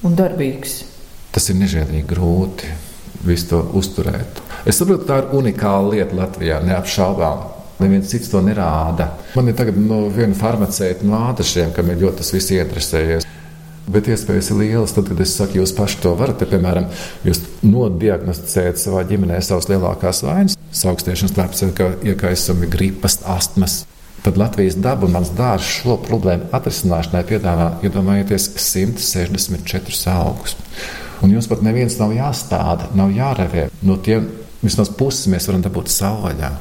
un 0.08 0.16
darbīgs. 0.18 0.80
Tas 1.30 1.46
ir 1.52 1.60
nežēlīgi 1.60 2.08
grūti 2.10 2.72
visu 3.22 3.52
to 3.52 3.60
uzturēt. 3.78 4.40
Es 4.66 4.80
saprotu, 4.80 5.06
tā 5.06 5.20
ir 5.20 5.34
unikāla 5.38 5.92
lieta 5.94 6.16
Latvijā, 6.18 6.58
neapšaubām. 6.66 7.44
Neviens 7.80 8.10
cits 8.10 8.32
to 8.32 8.42
nerāda. 8.44 9.12
Man 9.36 9.52
ir 9.52 9.56
tagad 9.56 9.78
no 9.78 10.02
viena 10.12 10.34
farmaceita 10.36 11.06
no 11.06 11.22
ātršiem, 11.30 11.70
kam 11.76 11.92
ir 11.92 12.02
ļoti 12.02 12.24
tas 12.24 12.34
viss 12.34 12.52
interesējies. 12.56 13.28
Bet 13.90 14.10
iespējas 14.10 14.50
ir 14.50 14.58
lielas, 14.58 14.94
tad, 14.96 15.06
kad 15.10 15.22
es 15.22 15.36
saku, 15.38 15.60
jūs 15.62 15.74
paši 15.78 16.02
to 16.02 16.16
varat. 16.18 16.42
Te, 16.42 16.50
piemēram, 16.50 16.90
jūs 17.26 17.44
nodiagnosticējat 17.62 18.82
savā 18.82 19.06
ģimenē 19.06 19.38
savas 19.44 19.70
lielākās 19.70 20.24
vainas 20.26 20.59
saukstēšanas 20.76 21.36
lēpes, 21.38 21.64
kā 21.76 21.92
iekaisumi, 22.06 22.68
gripas, 22.70 23.20
astmas. 23.28 23.84
Tad 24.20 24.36
Latvijas 24.36 24.76
daba 24.76 25.06
un 25.08 25.14
mans 25.16 25.30
dārsts 25.32 25.80
šo 25.80 25.96
problēmu 26.04 26.50
atrisināšanai 26.56 27.22
piedāvā 27.28 27.70
iedomājieties 27.86 28.50
164 28.60 30.12
augus. 30.12 30.56
Un 31.24 31.32
jums 31.32 31.48
pat 31.48 31.64
neviens 31.64 31.96
nav 32.00 32.12
jāstāda, 32.16 32.90
nav 32.96 33.14
jārevē. 33.16 33.68
No 33.84 33.96
tiem 34.00 34.28
vismaz 34.60 34.92
puses 34.96 35.28
mēs 35.32 35.48
varam 35.48 35.64
dabūt 35.64 35.88
savvaļā. 35.92 36.52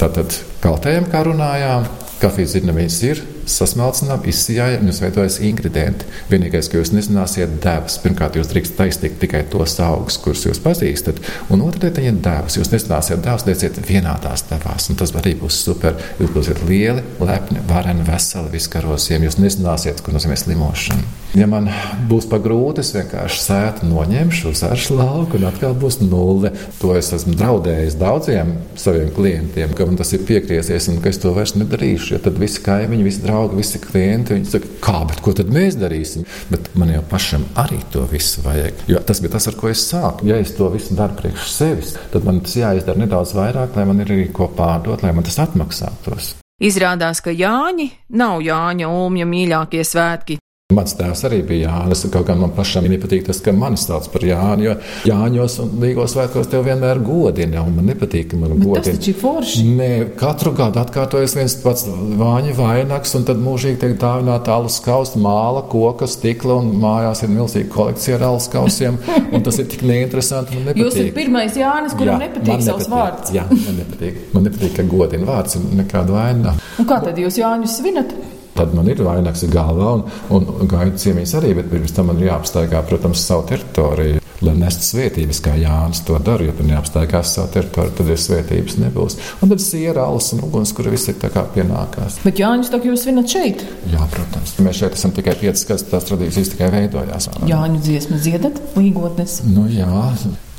Tātad 0.00 0.34
kaltējam, 0.62 1.06
kā 1.10 1.22
runājām, 1.26 1.86
kafijas 2.22 2.56
zirnavīs 2.56 2.98
ir, 3.06 3.22
sasmalcinām, 3.50 4.24
izsijājam, 4.30 4.86
jums 4.88 5.00
veidojas 5.02 5.38
ingredienti. 5.44 6.06
Vienīgais, 6.30 6.68
ka 6.70 6.78
jūs 6.78 6.92
nezināsiet 6.94 7.58
devas. 7.64 7.98
Pirmkārt, 8.02 8.38
jūs 8.38 8.50
drīkstat 8.52 8.80
taistīt 8.82 9.18
tikai 9.22 9.44
tos 9.52 9.76
augus, 9.84 10.18
kurus 10.22 10.46
jūs 10.48 10.62
pazīstat, 10.64 11.20
un 11.54 11.64
otrkārt, 11.66 12.00
ir 12.02 12.20
devas. 12.24 12.58
Jūs 12.58 12.72
nezināsiet 12.74 13.24
devas, 13.24 13.46
lieciet 13.48 13.80
vienādās 13.88 14.46
devās, 14.50 14.88
un 14.90 15.00
tas 15.00 15.14
arī 15.20 15.36
būs 15.40 15.60
super. 15.66 15.98
Jūs 16.20 16.32
būsiet 16.36 16.64
lieli, 16.68 17.04
lepni, 17.20 17.62
vareni, 17.68 18.06
veseli, 18.08 18.52
viskarosiem. 18.54 19.28
Jūs 19.28 19.40
nezināsiet, 19.42 20.04
ko 20.04 20.14
nozīmē 20.14 20.38
slimošana. 20.40 21.23
Ja 21.34 21.48
man 21.50 21.66
būs 22.06 22.28
pagrūti, 22.30 22.84
es 22.84 22.92
vienkārši 22.94 23.40
sētu, 23.42 23.88
noņemšu 23.90 24.52
uz 24.52 24.60
aršu 24.62 24.94
lauku, 25.00 25.34
un 25.40 25.48
atkal 25.48 25.72
būs 25.74 25.96
nulle. 26.04 26.52
To 26.78 26.92
es 26.94 27.08
esmu 27.16 27.34
draudējis 27.40 27.96
daudziem 27.98 28.52
saviem 28.78 29.10
klientiem, 29.16 29.72
ka 29.74 29.88
man 29.88 29.98
tas 29.98 30.12
ir 30.14 30.22
piekriezies, 30.28 30.86
un 30.92 31.00
ka 31.02 31.10
es 31.10 31.18
to 31.18 31.32
vairs 31.34 31.56
nedarīšu. 31.58 32.12
Jo 32.14 32.20
tad 32.22 32.38
visi 32.38 32.62
kaimiņi, 32.62 33.06
visi 33.08 33.24
draugi, 33.24 33.58
visi 33.58 33.82
klienti. 33.82 34.36
Viņi 34.38 34.52
saka, 34.52 34.70
kā, 34.84 35.00
bet 35.10 35.24
ko 35.26 35.34
tad 35.34 35.50
mēs 35.54 35.80
darīsim? 35.80 36.22
Bet 36.52 36.70
man 36.78 36.94
jau 36.94 37.02
pašam 37.10 37.48
arī 37.64 37.80
to 37.90 38.06
visu 38.14 38.46
vajag. 38.46 38.86
Jo 38.94 39.02
tas 39.02 39.24
bija 39.24 39.34
tas, 39.34 39.50
ar 39.50 39.58
ko 39.58 39.72
es 39.72 39.82
sāku. 39.90 40.30
Ja 40.30 40.38
es 40.38 40.54
to 40.54 40.70
visu 40.70 40.94
daru 40.94 41.18
priekš 41.18 41.50
sevis, 41.50 41.96
tad 42.14 42.30
man 42.30 42.44
tas 42.46 42.54
jāizdara 42.62 43.02
nedaudz 43.02 43.34
vairāk, 43.34 43.74
lai 43.74 43.88
man 43.90 44.06
ir 44.06 44.14
arī 44.14 44.30
ko 44.30 44.52
pārdot, 44.54 45.02
lai 45.02 45.10
man 45.16 45.26
tas 45.26 45.42
atmaksātos. 45.48 46.36
Izrādās, 46.62 47.18
ka 47.18 47.34
Jāņi 47.34 47.90
nav 48.14 48.38
Jāņa 48.46 48.86
Ulmja 48.86 49.26
mīļākie 49.26 49.82
svētki. 49.82 50.38
Mans 50.74 50.94
tēvs 50.98 51.24
arī 51.28 51.40
bija 51.46 51.68
Jānis. 51.70 52.04
Kaut 52.12 52.26
gan 52.28 52.40
man 52.42 52.52
pašam 52.56 52.86
nepatīk 52.90 53.24
tas, 53.28 53.40
ka 53.44 53.52
mani 53.54 53.78
sauc 53.80 54.08
par 54.12 54.24
Jāni. 54.26 54.66
Jo 54.68 54.74
Jāņos 55.08 55.56
un 55.64 55.72
Līgos 55.82 56.14
svētkos 56.16 56.48
tev 56.52 56.64
vienmēr 56.68 57.00
godina. 57.04 57.62
Man 57.68 57.86
nepatīk, 57.90 58.30
ka 58.32 58.40
man 58.40 58.56
godina. 58.58 58.82
Tas 58.84 58.98
taču 58.98 59.12
ir 59.14 59.18
forši. 59.20 59.64
Nē, 59.78 59.90
katru 60.20 60.52
gadu 60.56 60.80
atkārtojas 60.82 61.36
viens 61.38 61.56
pats 61.62 61.86
vāņa 61.88 62.54
vainags, 62.58 63.14
un 63.18 63.26
tad 63.28 63.40
mūžīgi 63.44 63.80
tiek 63.84 63.96
dāvināta 64.02 64.54
alus 64.56 64.80
kausa, 64.84 65.20
māla, 65.22 65.62
koka, 65.72 66.08
stikla, 66.10 66.58
un 66.62 66.72
mājās 66.82 67.24
ir 67.26 67.32
milzīga 67.34 67.70
kolekcija 67.74 68.18
ar 68.18 68.26
alus 68.32 68.48
kausiem. 68.52 68.98
Tas 69.44 69.58
ir 69.60 69.68
tik 69.70 69.82
neinteresanti. 69.86 70.60
Jūs 70.74 70.94
esat 70.96 71.14
pirmais 71.16 71.56
Jānis, 71.58 71.94
kuram 71.98 72.16
Jā, 72.18 72.28
nepatīk 72.28 72.62
savs 72.64 72.88
nepatīk. 72.88 72.94
vārds. 72.94 73.34
Jā, 73.34 73.44
man 73.50 73.80
nepatīk. 73.82 74.22
Man 74.34 74.48
nepatīk, 74.48 74.76
ka 74.78 74.86
godina 74.90 75.28
vārds 75.28 75.58
un 75.60 75.68
nekāda 75.82 76.14
vaina. 76.16 76.54
Un 76.80 76.88
kā 76.88 77.00
tad 77.04 77.18
jūs 77.20 77.38
Jāņus 77.42 77.78
svinat? 77.80 78.14
Tad 78.54 78.74
man 78.74 78.86
ir 78.86 79.00
vainags 79.02 79.42
galvā, 79.50 79.96
un, 80.30 80.44
un 80.46 80.68
gaidu 80.70 81.00
ciemiņas 81.02 81.32
arī, 81.40 81.54
bet 81.58 81.72
pirms 81.72 81.94
tam 81.94 82.12
man 82.12 82.20
ir 82.22 82.28
jāapstaigā, 82.28 82.84
protams, 82.86 83.24
savu 83.26 83.48
teritoriju. 83.50 84.20
Lai 84.44 84.52
nestu 84.58 84.84
svētības, 84.84 85.40
kā 85.42 85.54
Jānis 85.56 86.02
to 86.04 86.18
dara, 86.22 86.44
jo 86.44 86.52
tur 86.54 86.66
neapstaigās 86.68 87.32
savu 87.34 87.50
teritoriju, 87.54 87.94
tad 87.98 88.10
ir 88.12 88.20
svētības 88.20 88.76
nebūs. 88.82 89.16
Un 89.42 89.50
tad 89.50 89.64
ir 89.78 89.98
alus 90.02 90.30
un 90.36 90.44
uguns, 90.46 90.74
kur 90.76 90.90
viss 90.92 91.10
ir 91.10 91.16
tā 91.22 91.30
kā 91.34 91.46
pienākās. 91.54 92.20
Bet 92.26 92.42
Jāņus 92.42 92.70
tā 92.70 92.82
jūs 92.84 93.06
svinat 93.06 93.30
šeit? 93.30 93.64
Jā, 93.90 94.06
protams. 94.12 94.54
Mēs 94.62 94.82
šeit 94.82 94.98
esam 94.98 95.14
tikai 95.16 95.34
piecas, 95.40 95.64
kas 95.70 95.86
tās 95.88 96.06
tradīcijas 96.10 96.52
tikai 96.54 96.70
veidojās. 96.74 97.30
Jāņu 97.48 97.82
dziesmu 97.88 98.20
dziedat 98.20 98.60
līgotnes? 98.76 99.40
Nu 99.48 99.66
jā, 99.70 100.04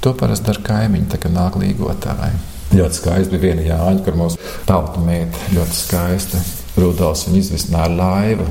to 0.04 0.16
parasti 0.18 0.50
dara 0.50 0.68
kaimiņi, 0.72 1.10
tā 1.14 1.22
kā 1.22 1.32
nāk 1.32 1.60
līgotāji. 1.62 2.44
Ļoti 2.76 2.98
skaisti 3.00 3.36
bija 3.38 3.52
viena 3.52 3.66
Jāņa, 3.70 4.04
kur 4.04 4.20
mūsu 4.20 4.54
tauta 4.68 5.04
meita 5.04 5.56
ļoti 5.56 5.84
skaisti. 5.84 6.46
Rudolfs 6.76 7.28
viņu 7.30 7.40
izvisināja 7.40 7.92
laivu. 7.96 8.48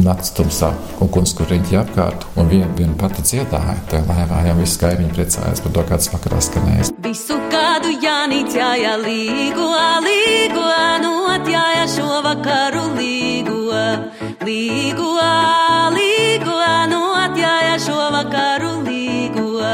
Nakts 0.00 0.32
tumsā, 0.32 0.70
un 1.04 1.10
kundzkuriņķi 1.12 1.76
apkārt, 1.76 2.22
un 2.40 2.46
viena 2.48 2.70
vien 2.78 2.94
pati 2.96 3.20
dziedāja. 3.28 3.74
Tajā 3.90 4.06
laivā 4.08 4.38
jau 4.46 4.54
viss 4.56 4.80
kaimiņi 4.80 5.12
priecājās 5.12 5.60
par 5.60 5.74
to, 5.76 5.84
kāds 5.90 6.08
vakarā 6.14 6.38
skanēs. 6.40 6.92
Visu 7.04 7.36
kādu 7.52 7.92
jānīcāja 8.00 8.94
līgo, 9.04 9.68
līgo, 10.06 10.64
notjāja 11.04 11.84
šo 11.92 12.22
vakaru 12.24 12.86
līgo, 12.96 13.82
līgo, 14.48 15.12
līgo, 15.98 16.60
notjāja 16.94 17.76
šo 17.84 17.98
vakaru 18.16 18.78
līgo. 18.88 19.66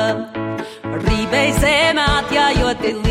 Rībei 0.98 1.52
zemē 1.62 2.08
atjājoti 2.18 2.96
līgo, 2.96 3.07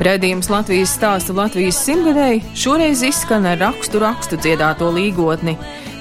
Redījums 0.00 0.48
Latvijas 0.48 0.94
stāsta 0.96 1.34
Latvijas 1.36 1.76
simtgadēji 1.84 2.38
šoreiz 2.56 3.02
izskan 3.04 3.44
ar 3.44 3.58
rakstu 3.60 4.00
rakstu 4.00 4.38
dziedāto 4.40 4.86
līgotni. 4.96 5.58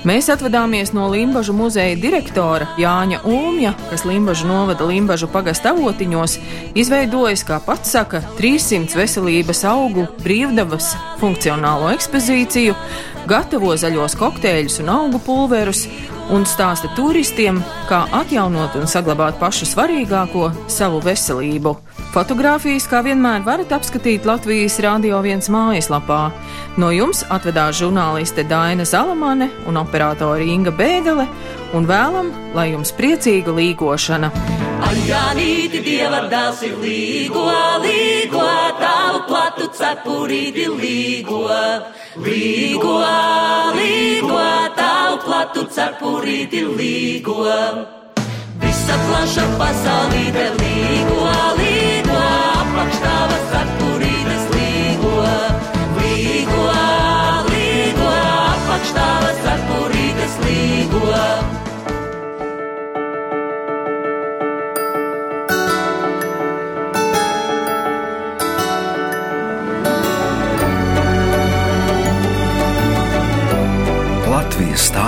Mēs 0.08 0.30
atvadāmies 0.32 0.94
no 0.96 1.10
Limbaģa 1.12 1.52
muzeja 1.52 1.98
direktora 2.00 2.70
Jāņa 2.80 3.20
Ulmja, 3.28 3.74
kas 3.90 4.06
Limbaģa 4.08 4.48
novada 4.48 4.88
Limbaģa 4.88 5.28
pagasta 5.34 5.74
avotiņos, 5.74 6.38
izveidojis, 6.80 7.44
kā 7.44 7.58
pats 7.66 7.92
saka, 7.98 8.24
300 8.40 8.96
veselības 9.02 9.66
augu 9.68 10.08
brīvdabas 10.24 10.94
funkcionālo 11.20 11.92
ekspozīciju, 11.98 12.78
gatavo 13.28 13.76
zaļos 13.76 14.16
kokteļus 14.22 14.80
un 14.86 14.94
augu 14.96 15.20
pulverus 15.28 15.84
un 16.32 16.48
stāsta 16.48 16.88
turistiem, 16.96 17.60
kā 17.92 18.06
atjaunot 18.22 18.80
un 18.80 18.88
saglabāt 18.88 19.36
pašu 19.44 19.68
svarīgāko- 19.68 20.54
savu 20.80 21.04
veselību. 21.04 21.76
Fotogrāfijas, 22.10 22.88
kā 22.90 23.04
vienmēr, 23.06 23.44
varat 23.46 23.70
apskatīt 23.76 24.24
Latvijas 24.26 24.80
Rādio 24.82 25.20
1 25.22 25.46
mājaslapā. 25.54 26.32
No 26.82 26.90
jums 26.90 27.22
atvedās 27.30 27.78
žurnāliste 27.78 28.48
Daina 28.50 28.82
Zalamane 28.82 29.52
un 29.70 29.78
operātore 29.78 30.48
Inga 30.50 30.74
Bēdelē, 30.74 31.28
un 31.78 31.86
vēlam, 31.86 32.32
lai 32.58 32.72
jums 32.72 32.90
priecīga 32.98 33.54
līgošana! 33.54 34.32
Anģānīti 34.90 35.84
dieva 35.86 36.24
dēls 36.32 36.64
ir 36.66 36.80
līgo, 36.82 37.46
līgo, 37.84 38.48
tavu 38.82 39.22
platu 39.30 39.70
cepurīti 39.78 40.66
līgo, 40.66 41.46
līgo, 42.26 42.98
līgo, 43.78 44.44
tavu 44.82 45.22
platu 45.28 45.68
cepurīti 45.78 46.66
līgo. 46.74 47.46
visa 48.66 48.98
plaša 49.06 49.46
pasaulīte 49.62 50.50
līgo, 50.58 51.34
līgo, 51.60 51.69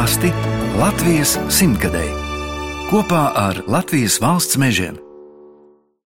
stāsti 0.01 0.31
Latvijas 0.79 1.37
simtgadēji. 1.53 2.13
Kopā 2.89 3.23
ar 3.37 3.63
Latvijas 3.69 4.19
valsts 4.23 4.57
mežiem. 4.57 5.10